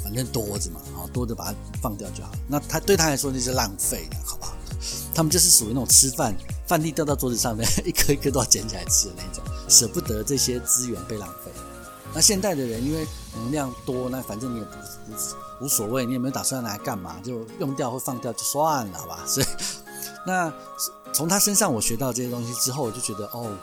[0.03, 2.31] 反正多着嘛，啊多着把它放掉就好。
[2.47, 4.53] 那它对他来说那是浪费的，好不好？
[5.13, 6.35] 他们就是属于那种吃饭
[6.71, 11.51] 饭粒掉到桌子上面，一颗一颗都要捡起来吃的那种，舍不得这些资源被浪费。
[12.13, 13.05] 那现代的人因为
[13.35, 14.71] 能量多，那反正你也不
[15.11, 19.19] 无无所谓，你也没有打算拿来干嘛，就用掉或放掉就算了，好吧？
[19.27, 19.45] 所以，
[20.25, 20.49] 那
[21.11, 23.53] 从他身上我学到这些东西之后，我就觉得哦，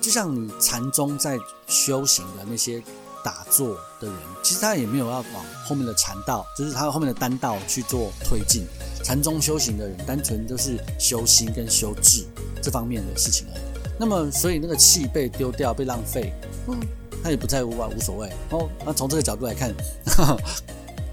[0.00, 1.38] 就像你禅宗在
[1.68, 2.82] 修行的那些
[3.22, 8.66] 打坐的人，其实他也没有要往后面的禅道，就是他后面的丹道去做推进。
[9.02, 12.24] 禅宗修行的人，单纯都是修心跟修智
[12.62, 13.62] 这方面的事情而已。
[13.98, 16.32] 那么，所以那个气被丢掉、被浪费，
[16.68, 16.78] 嗯，
[17.22, 18.28] 他也不在乎啊，无所谓。
[18.50, 19.74] 哦，那从这个角度来看，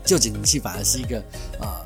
[0.05, 1.17] 就紧灵气反而是一个
[1.59, 1.81] 啊、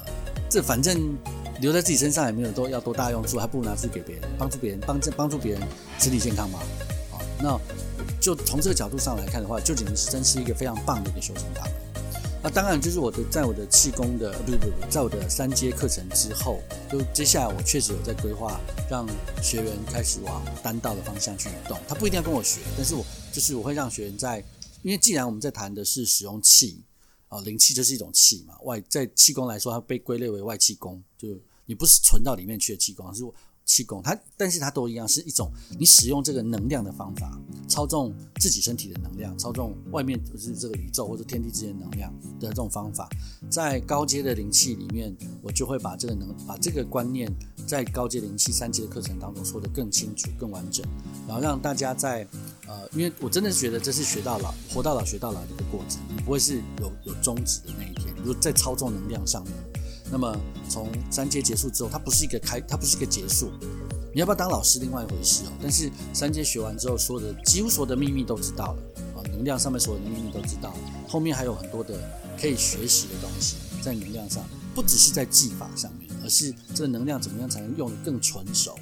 [0.50, 1.16] 这反正
[1.62, 5.62] 留在自己身上也没有多要多大用处，还不如拿去给别人，帮助别人，帮助帮助别人
[6.00, 6.60] 身体健康嘛。
[7.14, 7.58] 啊、那
[8.20, 11.66] 就从这个角度上来看的话，旧景灵是真是一个非常棒的一个修行堂。
[12.42, 19.06] 那当然，就是我的在我的气功的不不不，在我的三阶课程之后，就接下来我确实有在规划，让
[19.44, 21.78] 学员开始往单道的方向去移动。
[21.86, 24.40] 他不一定要跟我学，但是我就是我会让学员在，
[24.84, 26.82] 因为既然我们在谈的是使用气
[27.28, 31.28] 啊，灵气就是一种气嘛，外在气功来说，它被归类为外气功，就
[31.66, 33.24] 你不是存到里面去的气功，而是。
[33.70, 43.08] 气功，它但是它都一样，是一种你使用这个能量的方法，操纵自己身体的能量，操纵外面就是这个宇宙或者天地之间能量的这种方法。
[43.48, 47.32] 在高阶的灵气里面，我就会把这个能把这个观念
[47.68, 50.84] 在高阶灵气三阶的课程当中说得更清楚、更完整，
[51.28, 52.28] 然后让大家在
[52.66, 59.54] 呃，因为我真的是觉得这是学到老、活到老学到老的一个过程，你不会是有有终止的那一天，如果在操纵能量上面。
[60.12, 60.36] 那么
[60.68, 63.52] 从三阶结束之后，它不是一个开，它不是一个结束。
[64.14, 65.52] 你要不要当老师，另外一回事哦。
[65.62, 70.74] 但是三阶学完之后，所有的几乎所有的秘密都知道了啊，能量上面所有的秘密都知道。
[71.08, 71.94] 后面还有很多的
[72.40, 74.44] 可以学习的东西，在能量上，
[74.74, 78.74] 不只是在技法上面，而是这个能量怎么样才能用得更纯熟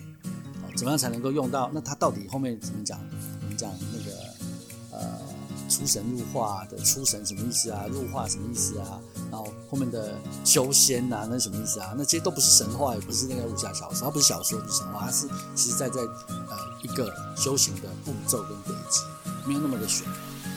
[0.63, 0.71] 啊？
[0.77, 1.69] 怎么样才能够用到？
[1.73, 2.99] 那它到底后面怎么讲？
[3.41, 4.17] 我们讲那个
[4.97, 5.19] 呃。
[5.69, 7.85] 出神入化的出神什么意思啊？
[7.91, 9.01] 入化什么意思啊？
[9.29, 11.93] 然后后面的修仙呐，那什么意思啊？
[11.97, 19.01] 那这些都不是神话，也不是那个武侠小说，它不是小说，不是神话，它是实实在在呃一个修行的步骤跟轨迹，
[19.45, 20.07] 没有那么的玄，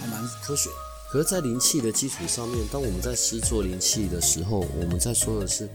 [0.01, 0.71] 还蛮科学。
[1.11, 5.69] 可是，在灵气的基础上面，当我们在施做灵气的时候，我们在说的是，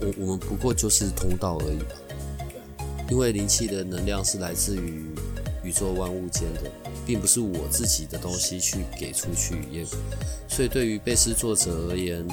[0.00, 1.86] 我我们不过就是通道而已嘛。
[3.10, 5.14] 因为灵气的能量是来自于
[5.62, 6.70] 宇宙万物间的。
[7.06, 9.84] 并不是我自己的东西去给出去，也
[10.48, 12.26] 所以对于被诗作者而言，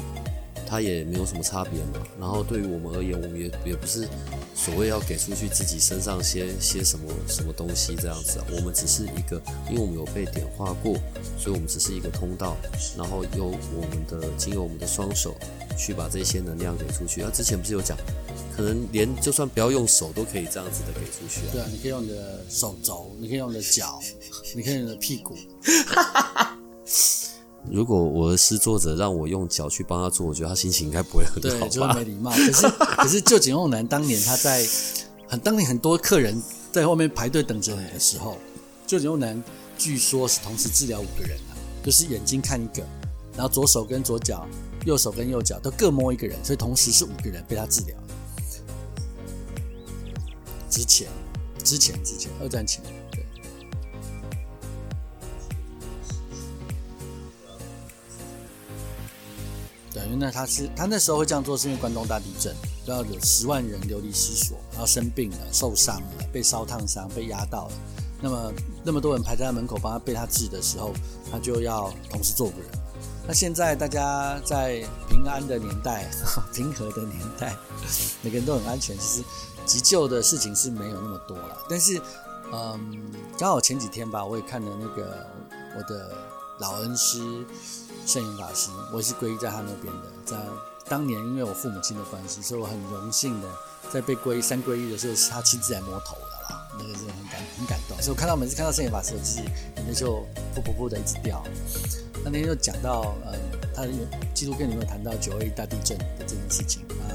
[0.68, 2.06] 他也没有什么差别嘛。
[2.20, 4.08] 然后对于我们而言，我们也也不是
[4.56, 8.40] 所谓要给出去自己身上些些什么什么东西这样子。
[8.52, 10.94] 我们只是一个，因为我们有被点化过，
[11.38, 12.56] 所以我们只是一个通道，
[12.98, 15.36] 然后由我们的经由我们的双手
[15.78, 17.22] 去把这些能量给出去。
[17.22, 17.98] 那之前不是有讲？
[18.56, 21.42] 可能连就算不要用手都可以这样子的给出去。
[21.52, 24.00] 对啊，你可以用你的手肘，你可以用你的脚，
[24.56, 25.36] 你可以用你的屁股。
[27.70, 32.32] 如果我的诗作者让我用脚去帮他做，我觉得他心情应该不会很好对，就会没礼貌。
[32.32, 34.66] 可是可是旧井用男当年他在
[35.28, 36.42] 很当年很多客人
[36.72, 38.38] 在后面排队等着你的时候，
[38.88, 39.44] 旧井用男
[39.78, 42.82] 据说是同时治疗五个人啊，就是眼睛看一个，
[43.36, 44.48] 然后左手跟左脚，
[44.86, 47.96] 右手跟右脚都各摸一个人，所以同时是五个人被他治疗。
[50.70, 51.08] 之前，
[51.64, 53.26] 之前，之前，二战前，对，
[59.92, 62.56] 对，因为他是他那时候会这样做，是因为关东大地震，
[62.86, 67.74] 都要有十万人流离失所，然后生病了、受伤了、被烧烫伤、被压到了，
[68.22, 68.54] 那么
[68.84, 70.94] 那么多人排在他门口帮他被他治的时候，
[71.32, 72.70] 他就要同时做五人。
[73.28, 76.08] 那现在大家在平安的年代、
[76.54, 77.56] 平和的年代，
[78.22, 79.24] 每个人都很安全，其实。
[79.70, 82.02] 急救的事情是没有那么多了，但是，
[82.52, 85.28] 嗯，刚好前几天吧，我也看了那个
[85.78, 86.12] 我的
[86.60, 87.20] 老恩师
[88.08, 90.10] 圣严法师，我也是皈依在他那边的。
[90.26, 90.36] 在
[90.90, 93.48] 当年，因为我父母亲的关系，所以我很荣幸的
[93.94, 97.96] 在被皈依三皈依的时候，是他亲自来摸头的啦，那个是很感很感动。
[98.02, 99.44] 所以我看到每次看到圣严法师，我自己
[99.78, 101.44] 眼泪就噗噗噗的一直掉。
[102.26, 103.38] 那天就讲到，嗯，
[103.76, 103.90] 他的
[104.34, 107.14] 纪录片里面谈到九二一大地震的这件事情啊。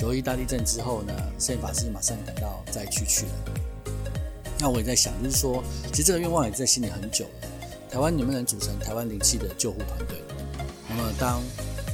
[0.00, 3.32] 九一大地震之后呢，摄影法师马上赶到灾区去了。
[4.58, 7.48] 那我也在想，就是说，其实这个愿望也在心里很久了。
[7.90, 10.16] 台湾能不能组成台湾灵气的救护团队？
[10.88, 11.42] 那么当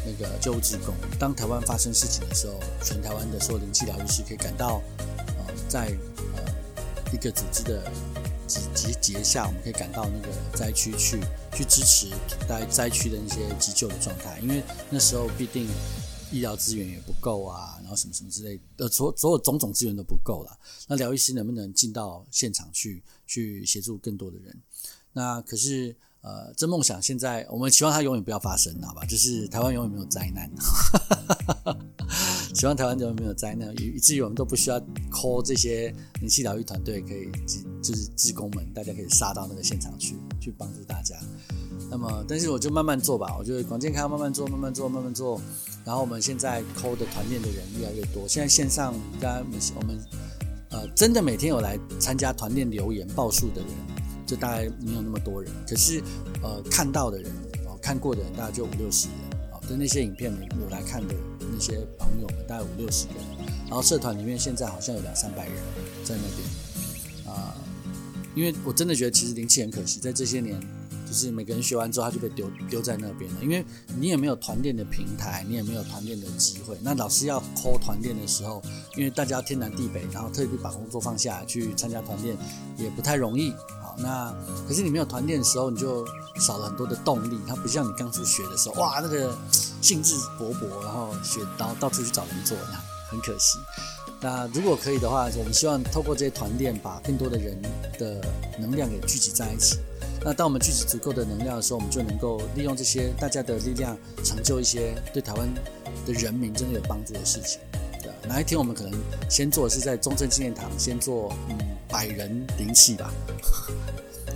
[0.06, 4.80] 那个救护职工，当台湾发生事情的时候，全台湾的所有灵气疗愈师可以赶到，
[5.18, 5.86] 呃，在
[6.36, 6.44] 呃
[7.12, 7.90] 一个组织的
[8.46, 11.18] 集集结下，我们可以赶到那个灾区去，
[11.52, 12.10] 去支持
[12.48, 15.66] 在灾区的那些急救的状态，因为那时候必定。
[16.32, 20.58] 医疗资源也不够啊，然后什么什么之类的，所所有种种资源都不够了。
[20.88, 24.60] 那疗愈师能不能进到现场去，去协助更多的人？
[25.12, 29.04] 那可是，呃，这梦想现在我们希望它永远不要发生，好吧？
[29.06, 30.50] 就是台湾永远没有灾难，
[32.52, 34.80] 希望台湾永远没有灾难，以以至于我们都不需要
[35.12, 37.30] call 这些灵气疗愈团队，可以
[37.80, 41.14] 就是志工们，大家可以杀到那个现场去，去帮助大家。
[41.88, 45.40] 那么，但是我就慢慢做吧，我觉得广健康慢慢做，慢慢做，慢慢做。
[45.86, 49.44] 然后我们现在抠的团练的人越来越多，现在线上大家
[49.76, 49.96] 我们
[50.70, 53.70] 呃真的每天有来参加团练留言报数的人，
[54.26, 55.48] 就大概没有那么多人。
[55.64, 56.02] 可是
[56.42, 57.30] 呃看到的人
[57.66, 59.16] 哦看过的人大概就五六十人
[59.52, 61.14] 哦，的那些影片有来看的
[61.52, 63.16] 那些朋友们大概五六十人。
[63.66, 65.54] 然后社团里面现在好像有两三百人
[66.02, 67.54] 在那边啊。
[68.34, 70.60] 因为我真的觉得其实灵气很可惜，在这些年，
[71.06, 73.64] 就是每个人学完之后他就被丢丢在那边了，因为
[73.98, 76.76] 你也没有团练的平台，你也没有团练的机会。
[76.82, 78.60] 那老师要抠团练的时候，
[78.96, 82.36] 因为大家天南地北，然后特地把工作放下去参加团练，
[82.76, 83.52] 也不太容易。
[83.82, 84.34] 好，那
[84.66, 86.04] 可是你没有团练的时候，你就
[86.40, 87.38] 少了很多的动力。
[87.46, 89.36] 它不像你刚出学的时候，哇，那个
[89.80, 92.80] 兴致勃勃，然后学，然后到处去找人做，那
[93.10, 93.58] 很可惜。
[94.20, 97.56] 那如果可以的话，我们希望透过这些团练，把更多的人
[97.98, 98.20] 的
[98.58, 99.78] 能量给聚集在一起。
[100.24, 105.48] 那当我们聚集足够的能量的时候，我们就能够利用这些大家的力量，成就一些对台湾
[106.06, 107.60] 的人民真的有帮助的事情。
[108.02, 108.92] 对，哪一天我们可能
[109.28, 111.56] 先做是在中正纪念堂先做嗯
[111.88, 113.12] 百人灵气吧，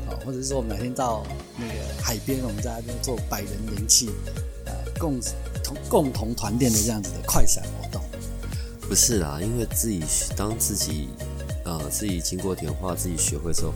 [0.06, 1.24] 好，或者是说我们哪天到
[1.56, 4.10] 那个海边，我们大家就做百人灵气，
[4.66, 5.18] 呃，共
[5.64, 8.00] 同共同团练的这样子的快闪活动。
[8.90, 10.02] 不是啦，因为自己
[10.36, 11.10] 当自己，
[11.64, 13.72] 呃，自己经过点化，自己学会之后，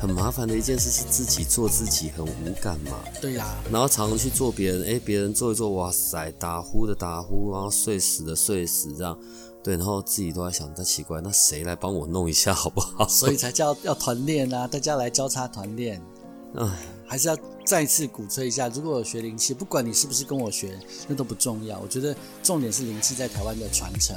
[0.00, 2.92] 很麻烦的一件事是自己做自己很无感嘛。
[3.20, 3.44] 对呀。
[3.72, 9.18] 然后常常去做别人，哎，别人做一做，哇塞，打呼的打呼，然后睡死的睡死，这样，
[9.64, 13.08] 对，然后自己都在想，那奇怪，那谁来帮我弄一下好不好？
[13.08, 16.00] 所以才叫要团练啊，大家来交叉团练。
[16.54, 16.68] 唉，
[17.12, 17.36] 还是要
[17.66, 21.78] 再次鼓吹一下，如果学灵气，不管你是不是跟我学，那都不重要。
[21.78, 24.16] 我觉得重点是灵气在台湾的传承。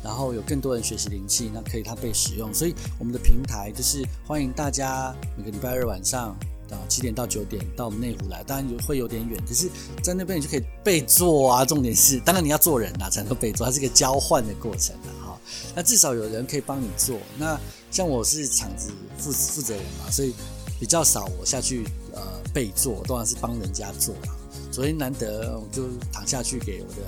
[0.00, 6.28] 然后有更多人学习灵气，那可以它被使用，所以我们的平台就是欢迎大家每个礼拜二晚上
[6.70, 9.68] 啊七点到九点到我们内湖来，当然有会有点远，可是
[10.00, 11.64] 在那边你就可以备做啊。
[11.64, 15.36] 重点是，当然你要做人啊才能够备做，它是一个交换的过程的哈。
[15.74, 17.18] 那至少有人可以帮你做。
[17.36, 17.58] 那
[17.90, 20.32] 像我是厂子负负责人嘛，所以
[20.78, 22.22] 比较少我下去呃
[22.52, 24.34] 备做，当然是帮人家做啊。
[24.70, 27.02] 昨天难得我就躺下去给我的。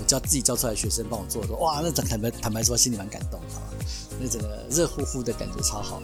[0.00, 3.66] 我教自己教出来学生帮我做的，哇，那坦白坦白说，心里蛮感动，好吧？
[4.18, 6.00] 那整个热乎乎的感觉超好。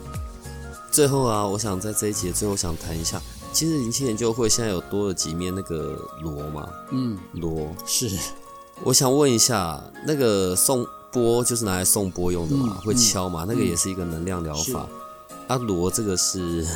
[0.92, 3.18] 最后啊，我想在这一节最后想谈一下，
[3.54, 6.68] 其实灵气研究会现在有多了几面那个锣嘛？
[6.90, 8.10] 嗯，锣是。
[8.84, 12.78] 我想问一下，那个送波就是拿来送波用的嘛？
[12.84, 13.46] 会敲嘛？
[13.48, 14.86] 那个也是一个能量疗法。
[15.48, 16.66] 啊，锣这个是，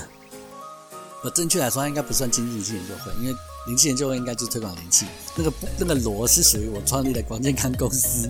[1.23, 3.37] 呃，正确来说，它应该不算经济灵气研究会，因为。
[3.67, 5.05] 灵气研究会应该就是推广灵气，
[5.37, 8.27] 那个那个锣是属于我创立的广健康公司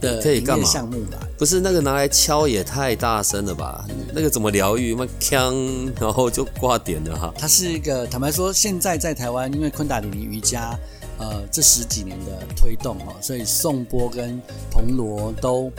[0.00, 1.18] 的可以干嘛项目吧？
[1.36, 3.84] 不是那个拿来敲也太大声了吧？
[4.14, 4.94] 那个怎么疗愈？
[4.94, 7.34] 那锵，然后就挂点了哈。
[7.36, 10.78] 它是一个坦白说，现在在台湾，因为昆达里尼瑜伽，
[11.18, 15.70] 呃，这十几年的推动哦，所以颂钵跟铜锣都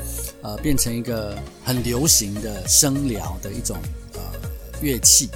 [0.41, 1.33] 呃变成一个
[1.63, 3.77] 很流行的声疗的一种
[4.15, 4.19] 呃
[4.81, 5.29] 乐器。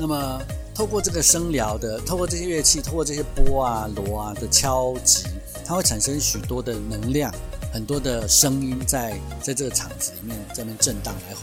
[0.00, 0.42] 那么。
[0.72, 5.26] 透过这个声疗的，透过这些乐器，透过这些波啊、锣啊的敲击，
[5.62, 7.30] 它会产生许多的能量，
[7.70, 11.42] 很多的声音在在这个场子里面在那震荡来回。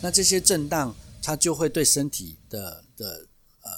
[0.00, 3.26] 那这些震荡，它就会对身体的的
[3.60, 3.70] 呃，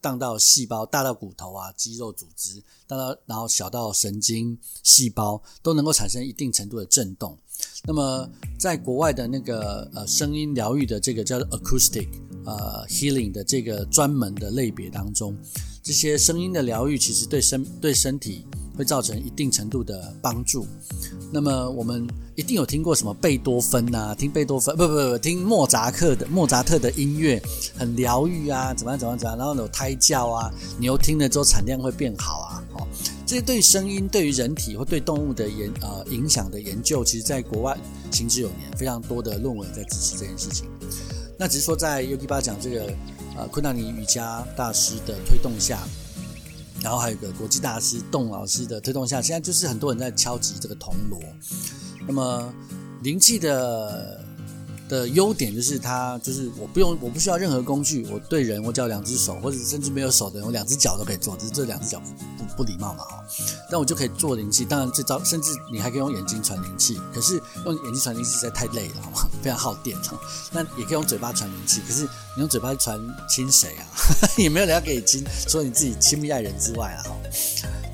[0.00, 7.36] 荡到细胞，大到骨头啊、肌肉组织，大到然后小到神经细胞，都能够产生一定程度的震动。
[7.84, 8.26] 那么，
[8.58, 12.08] 在国外的那个呃声音疗愈的这个叫做 acoustic
[12.44, 15.36] 呃 healing 的这个专门的类别当中，
[15.82, 18.44] 这些声音的疗愈其实对身对身体
[18.76, 20.66] 会造成一定程度的帮助。
[21.32, 24.14] 那么我们一定有听过什么贝多芬呐？
[24.16, 27.40] 听贝多芬不不不，听莫扎克的莫扎特的音乐
[27.76, 29.38] 很疗愈啊，怎么样怎么样怎么样？
[29.38, 32.86] 然后有胎教啊，牛听了之后产量会变好啊，哦。
[33.26, 37.78] 这些对声音对于人体或对动物的研呃影响的研究，其实在国外
[38.10, 40.66] 行之有年，非常多的论文在支持这件事情。
[41.40, 42.92] 那只是说在 U K 八讲这个
[43.34, 45.78] 呃昆达尼瑜伽大师的推动下，
[46.82, 51.18] 然后还有个国际大师洞老师的推动下，现在就是很多人在敲击这个铜锣。
[52.06, 52.52] 那么
[53.02, 54.19] 灵气的。
[54.90, 62.02] 的优点就是它就是我不用我不需要任何工具，我对人我只要两只手，或者甚至没有手的人，我两只脚都可以做，只是这两只脚
[62.36, 63.24] 不不礼貌嘛哈。
[63.70, 69.28] 但我就可以做灵气，当然这招甚至你还可以用眼睛传灵气，可是用眼睛传灵气实在太累了，好吗？
[69.40, 70.18] 非常耗电哈。
[70.50, 73.86] 那也可以用嘴巴传灵气，可是你用嘴巴传亲谁啊？
[74.36, 77.04] 也没有人要给你亲，除了你自己亲密爱人之外啊。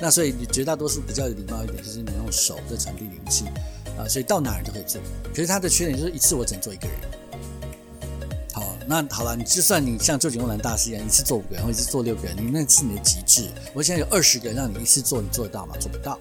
[0.00, 3.44] 那所以你绝大多数比较有礼貌一点，就是你用手在传递灵气。
[3.98, 5.00] 啊，所以到哪儿都可以做，
[5.34, 6.96] 可是它的缺点就是一次我只能做一个人。
[8.52, 13.50] 好，那好了，你就算你像周景龙南大师一样，一次做五个人，或一次做六个人，你那是你的极致。
[13.74, 15.74] 我现在有二十个人让你一次做，你做得到吗？
[15.78, 16.18] 做不到。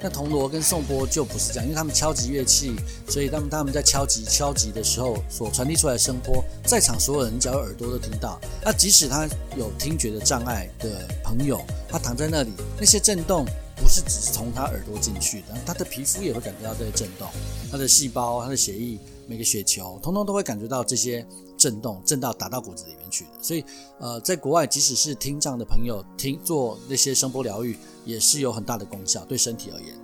[0.00, 2.76] 那铜锣跟颂钵就不是这样，因为他们敲击乐器，
[3.08, 8.38] 所以当他们在敲击敲击的时候所传递出来的声波，在场所有人只要耳朵都听到。
[8.62, 13.46] 那即使他有听觉的障碍的朋友，他躺在那里，那些震动。
[13.84, 17.28] 不是只是从他耳朵进去的，他的皮肤也会感觉到这些震动，
[17.70, 21.24] 他的细胞、他的血液、每个血球，通通都会感觉到这些
[21.58, 23.30] 震动，震到打到骨子里面去的。
[23.42, 23.62] 所以，
[24.00, 27.76] 呃，在国外，即使是听障的朋友听做那些声波疗愈，
[28.06, 29.94] 也是有很大的功效，对身体而言。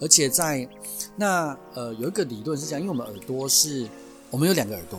[0.00, 0.68] 而且在
[1.14, 3.88] 那呃有一个理论是这样，因为我们耳朵是，
[4.32, 4.98] 我们有两个耳朵，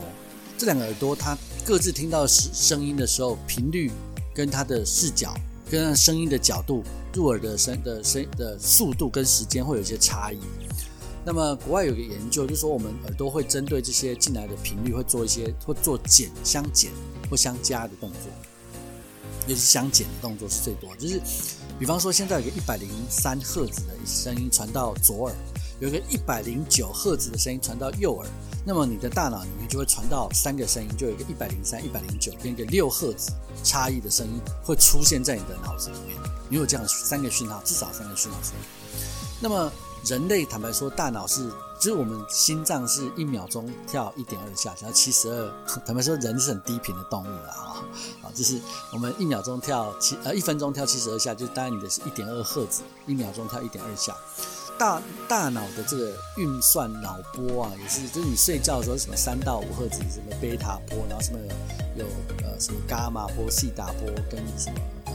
[0.56, 3.92] 这两个耳朵它各自听到声声音的时候，频率
[4.34, 5.34] 跟它的视角
[5.70, 6.82] 跟声音的角度
[7.12, 10.38] 入耳的声的声的速度跟时间会有一些差异。
[11.24, 16.90] 那么国外有个研究，就是说我们耳朵会针对这些进来的频率，会做一些会做减、相减
[17.28, 18.32] 或相加的动作，
[19.46, 20.96] 也是相减的动作是最多。
[20.96, 21.20] 就是
[21.78, 25.34] 比方说，现在有个一百零三赫兹的声音传到左耳，
[25.78, 28.28] 有一个一百零九赫兹的声音传到右耳，
[28.64, 33.32] 那么你的大脑里面就会传到三个声音，就有一个一百零三、一百零九跟一个六赫兹
[33.64, 36.16] 差异的声音会出现在你的脑子里面。
[36.48, 39.00] 你有这样三个讯号，至少三个讯号出现。
[39.40, 39.70] 那么。
[40.06, 41.46] 人类坦白说，大脑是，
[41.78, 45.52] 就是我们心脏是一秒钟跳一点二下，然后七十二。
[45.84, 47.84] 坦白说，人是很低频的动物了啊，
[48.22, 48.58] 好，就是
[48.94, 54.16] 我们一秒钟跳七，呃，一分钟跳七十二下，就当然你的是一点二赫兹，一秒钟跳一点二下。
[54.80, 61.38] 大大脑的这个运算脑波啊，也是，就是你睡觉的时候什么三到五赫兹，什么贝塔波，然后什么
[61.94, 62.06] 有
[62.42, 65.12] 呃什么伽马波、西达波跟什么呃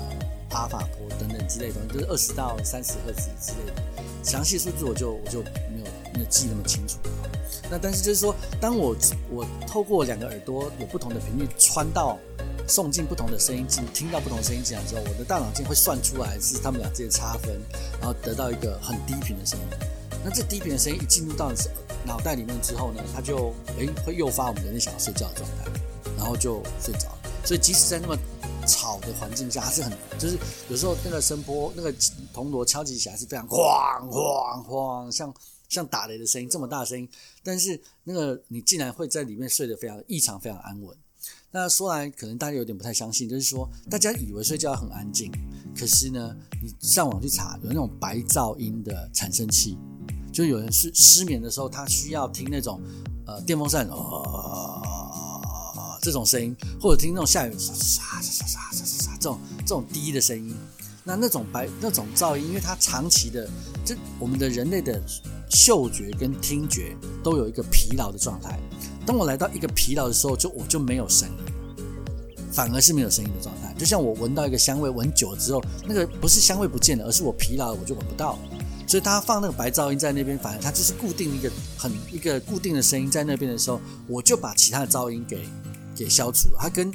[0.52, 3.74] 阿法波等等之类的东西，就是二十到三十赫兹之类的。
[4.24, 7.00] 详细数字我就我就没有没有记那么清楚。
[7.68, 8.96] 那但是就是说，当我
[9.32, 12.20] 我透过两个耳朵有不同的频率穿到
[12.68, 17.60] 送进不同的声音进，听到不同声音进来之后，我的大脑竟会算出来是他们俩之间差分，
[18.00, 19.66] 然后得到一个很低频的声音。
[20.24, 21.52] 那这低频的声音一进入到
[22.06, 25.66] 脑袋里面之后呢，它就诶会诱发我们人类想要睡觉的状态，
[26.18, 27.10] 然后就睡着。
[27.44, 28.18] 所以即使在那么
[28.68, 30.38] 吵的环境下，还是很就是
[30.70, 31.94] 有时候那个声波那个。
[32.34, 33.56] 铜锣敲击起来是非常哐
[34.10, 35.34] 哐哐，像
[35.70, 37.08] 像打雷的声音这么大声音，
[37.42, 40.94] 但是那个你竟然会在里面睡得非常异常非常安稳。
[41.56, 45.32] 那说来可能大家有点不太相信，就是说大家以为睡觉很安静，
[45.74, 49.78] 可是呢，你上网去查有那种白噪音的产生器，
[50.34, 52.82] 就有人是失眠的时候，他需要听那种
[53.26, 54.82] 呃电风扇啊
[56.02, 60.54] 这种声音，或者听那种下雨沙沙沙沙沙沙这种这种低的声音。
[61.08, 63.48] 那那种白那种噪音，因为它长期的，
[63.86, 65.00] 这我们的人类的
[65.52, 68.60] 嗅觉跟听觉都有一个疲劳的状态。
[69.06, 71.86] 当我来到一个疲劳的时候，就我就没有声音，
[72.52, 73.72] 反而是没有声音的状态。
[73.78, 78.40] 就像我闻到一个香味，闻久了之后，那个不是香味不见了，而是我疲劳了，我就闻不到。
[78.88, 85.48] 所以他放那个白噪音在那边，反而它就是固定一个很一个固定的声音在那边的时候，我就把其他的噪音给
[85.96, 86.58] 给消除了。
[86.60, 86.92] 它跟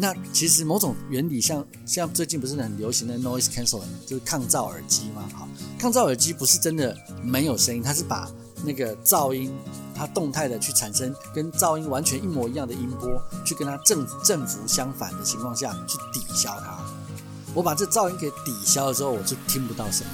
[0.00, 5.28] 那其实某种原理，像像最近不是很流行的 noise canceling 就是抗噪耳机嘛？
[5.36, 8.30] 哈，抗噪耳机不是真的没有声音，它是把
[8.64, 9.52] 那个噪音，
[9.96, 16.78] 它动态的去产生跟噪音完全一模一样的音波，去跟它正正幅相反的情况下去抵消它。
[17.52, 20.12] 我把这噪音给抵消了之后，我就听不到声音，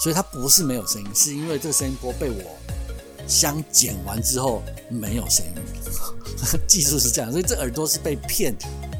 [0.00, 2.42] 所以它不是没有声音，是因为这个声音波被我
[3.26, 5.52] 相减完之后没有声音。
[6.68, 8.54] 技术是这样，所以这耳朵是被骗。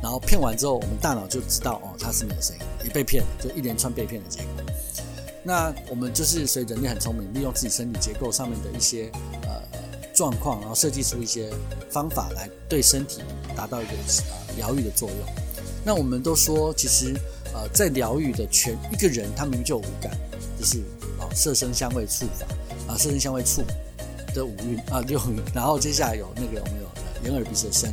[0.07, 4.51] 然后骗完之后，我们大脑就知道哦，它是没有声音，也被骗了，就一连串被骗的结果。
[5.43, 9.11] 那我们就是所以人类很聪明，利用自己身体结构上面的一些
[9.43, 9.61] 呃
[10.15, 11.53] 状况，然后设计出一些
[11.91, 13.21] 方法来对身体
[13.57, 13.91] 达到一个
[14.31, 15.19] 呃疗愈的作用。
[15.85, 17.13] 那我们都说，其实
[17.53, 20.17] 呃在疗愈的全一个人，他明明就有五感，
[20.57, 20.79] 就是
[21.19, 22.47] 啊色声香味触法
[22.87, 23.61] 啊色声香味触
[24.33, 27.93] 的五蕴啊六蕴，然后接下来有那个我们有眼耳鼻舌身。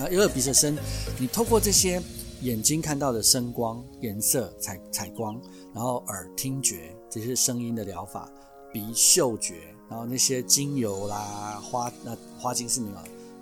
[0.00, 0.78] 然后耳鼻舌身，
[1.18, 2.02] 你透过这些
[2.40, 5.38] 眼睛看到的声光、颜色、采采光，
[5.74, 8.26] 然后耳听觉这些声音的疗法，
[8.72, 9.56] 鼻嗅觉，
[9.90, 12.96] 然后那些精油啦、花那花精是没有，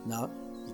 [0.09, 0.29] 然后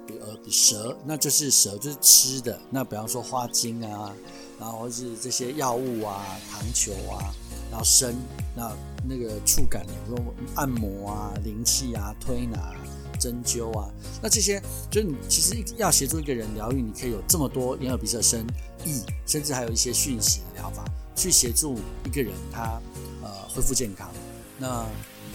[0.06, 4.10] 比耳比舌，那就是舌就是吃的，那比方说花精啊，
[4.58, 7.28] 然后是这些药物啊、糖球啊，
[7.70, 8.16] 然后身
[8.56, 8.74] 那
[9.06, 12.74] 那个触感，比如说按摩啊、灵气啊、推拿。
[13.18, 13.88] 针灸啊，
[14.22, 14.60] 那这些
[14.90, 18.46] 就是你其实要协助一个人疗愈，你可以有这么多眼耳鼻舌身
[18.84, 20.84] 意，甚至还有一些讯息的疗法，
[21.14, 22.80] 去协助一个人他
[23.22, 24.10] 呃恢复健康。
[24.58, 24.86] 那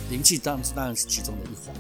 [0.10, 1.76] 灵气当当然是其中的一环。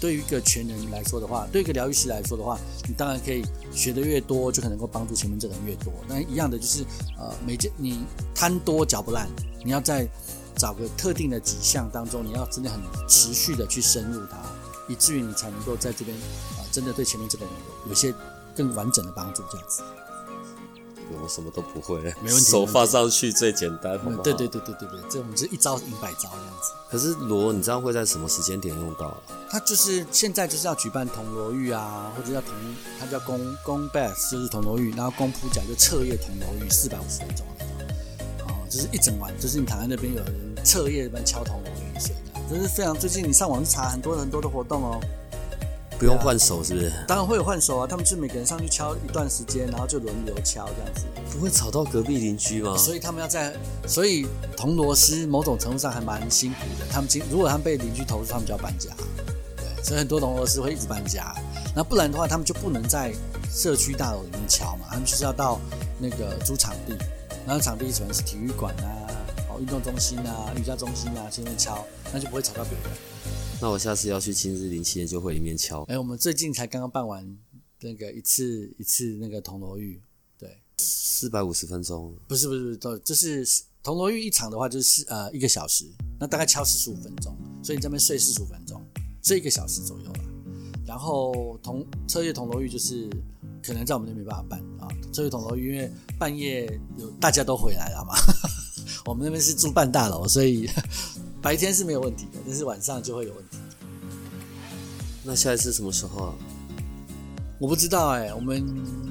[0.00, 5.92] 对于一个全人来说的话，对一个疗愈师来说的话，你当然可以学的越多，就可能够帮助前面这个人越多。
[6.08, 6.82] 那一样的就是
[7.16, 8.00] 呃每件你
[8.34, 9.28] 贪多嚼不烂，
[9.64, 10.08] 你要在
[10.56, 14.38] 找个特定的几项当中，你要真的很持续的去深入它。
[14.88, 16.16] 以至于你才能够在这边
[16.58, 17.54] 啊，真的对前面这个人
[17.84, 18.14] 有有些
[18.56, 19.82] 更完整的帮助，这样子。
[21.20, 24.22] 我什么都不会，没问题 手放上去最简单，好不好？
[24.22, 26.72] 对对对对对对，这我们是一招赢百招这样子。
[26.90, 29.14] 可是螺，你知道会在什么时间点用到？
[29.50, 32.54] 它就是现在就是要举办铜锣浴啊，或者叫铜，
[32.98, 37.46] 它叫公公 bath，就是铜锣浴，然后公铺脚就彻夜铜锣浴，四百五十分钟，
[38.48, 42.14] 哦，就是一整晚，就是你躺在那边有人彻夜般敲铜锣浴睡，
[42.48, 45.00] 这是非常最近你上网去查很多很多的活动哦。
[45.98, 46.92] 不用换手是不是？
[47.06, 51.04] 当然会有换手啊，他们是每个人上去敲一段时间，然后就轮流敲这样子。
[51.30, 52.76] 不会吵到隔壁邻居吗？
[52.76, 53.54] 所以他们要在，
[53.86, 54.26] 所以
[54.56, 56.86] 铜锣师某种程度上还蛮辛苦的。
[56.90, 58.90] 他们今如果他们被邻居投诉，他们就要搬家。
[59.56, 61.32] 对，所以很多铜锣师会一直搬家。
[61.72, 63.14] 那不然的话，他们就不能在
[63.48, 65.60] 社区大楼里面敲嘛，他们就是要到
[66.00, 66.96] 那个租场地，
[67.46, 69.01] 然后场地可能是体育馆啊、哦
[69.62, 72.90] 运动中心啊、瑜伽中心啊，去那边敲，那就不会吵到别人。
[73.60, 75.84] 那我下次要去亲日灵气研究会里面敲。
[75.84, 77.24] 哎，我们最近才刚刚办完
[77.80, 80.02] 那个一次一次那个铜锣浴，
[80.36, 82.12] 对，四百五十分钟。
[82.26, 83.46] 不是不是不是，就是
[83.84, 85.84] 铜锣浴一场的话就是呃一个小时，
[86.18, 88.84] 那大概敲四十五分钟，所以你这边睡四十五分钟，
[89.22, 90.24] 睡一个小时左右了。
[90.84, 93.08] 然后铜彻夜铜锣浴就是
[93.62, 95.88] 可能在我们那边没办法办啊，彻夜铜锣浴因为
[96.18, 96.66] 半夜
[96.98, 98.12] 有大家都回来了嘛，
[99.04, 100.68] 我们那边是住半大楼，所以。
[101.42, 103.58] 白天是没有问题的，但是晚上就会有问题。
[105.24, 106.34] 那下一次什么时候啊？
[107.58, 108.64] 我不知道哎，我们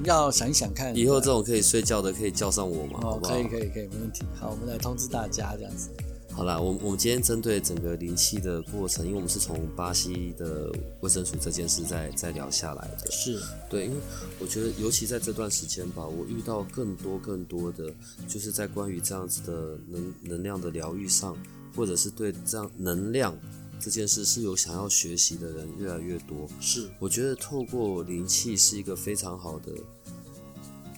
[0.05, 0.95] 要想一想看。
[0.95, 2.99] 以后这种可以睡觉的可以叫上我吗？
[3.03, 4.23] 哦，可以可以可以，没问题。
[4.39, 5.89] 好，我们来通知大家这样子。
[6.33, 10.71] 好啦，我我们今天针对整个灵气的过程，因为我们是从巴西的
[11.01, 13.11] 卫生署这件事再再聊下来的。
[13.11, 13.97] 是对，因为
[14.39, 17.93] 我觉得尤其在这段时间吧，我遇到更多更多的，
[18.27, 21.37] 就是在关于这样子的能能量的疗愈上。
[21.73, 23.33] 或者是对这样能量
[23.79, 26.45] 这件事是有想要学习的人越来越多。
[26.59, 29.71] 是，我觉得透过灵气是一个非常好的、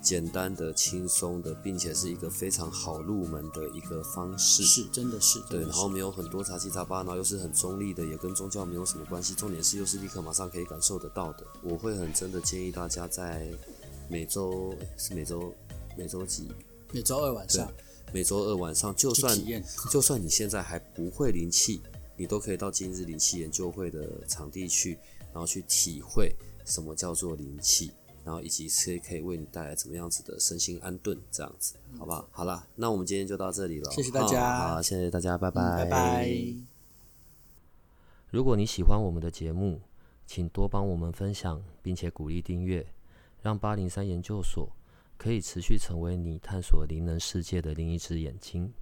[0.04, 4.62] 简单的、轻松的，并且是一个非常好入门的一个方式。
[4.64, 5.40] 是，真的是。
[5.50, 9.34] 对，然后没有很多杂七杂八，然后又是很中立的，也跟宗教没有什么关系。
[9.34, 11.48] 重点是又是立刻马上可以感受得到的。
[11.64, 13.50] 我会很真的建议大家在
[14.10, 15.56] 每周是每周
[15.98, 16.52] 每周几？
[16.92, 17.72] 每周二晚上。
[18.12, 19.36] 每周二晚上，就算
[19.90, 21.82] 就算你现在还不会灵气，
[22.16, 25.00] 你都可以到今日灵气研究会的场地去，
[25.32, 26.32] 然后去体会
[26.64, 27.92] 什么叫做灵气，
[28.24, 32.28] 然后以及是可以为你带来怎么样子的身心安顿，这样子，好不好？
[32.32, 36.56] 好了，那我们今天就到这里了，谢谢大家，好，谢谢大家，拜拜，拜拜。
[38.30, 39.82] 如果你喜欢我们的节目，
[40.26, 42.86] 请多帮我们分享，并且鼓励订阅，
[43.42, 44.70] 让八零三研究所。
[45.16, 48.74] 可以持续成为你探索灵能世界的另一只眼睛。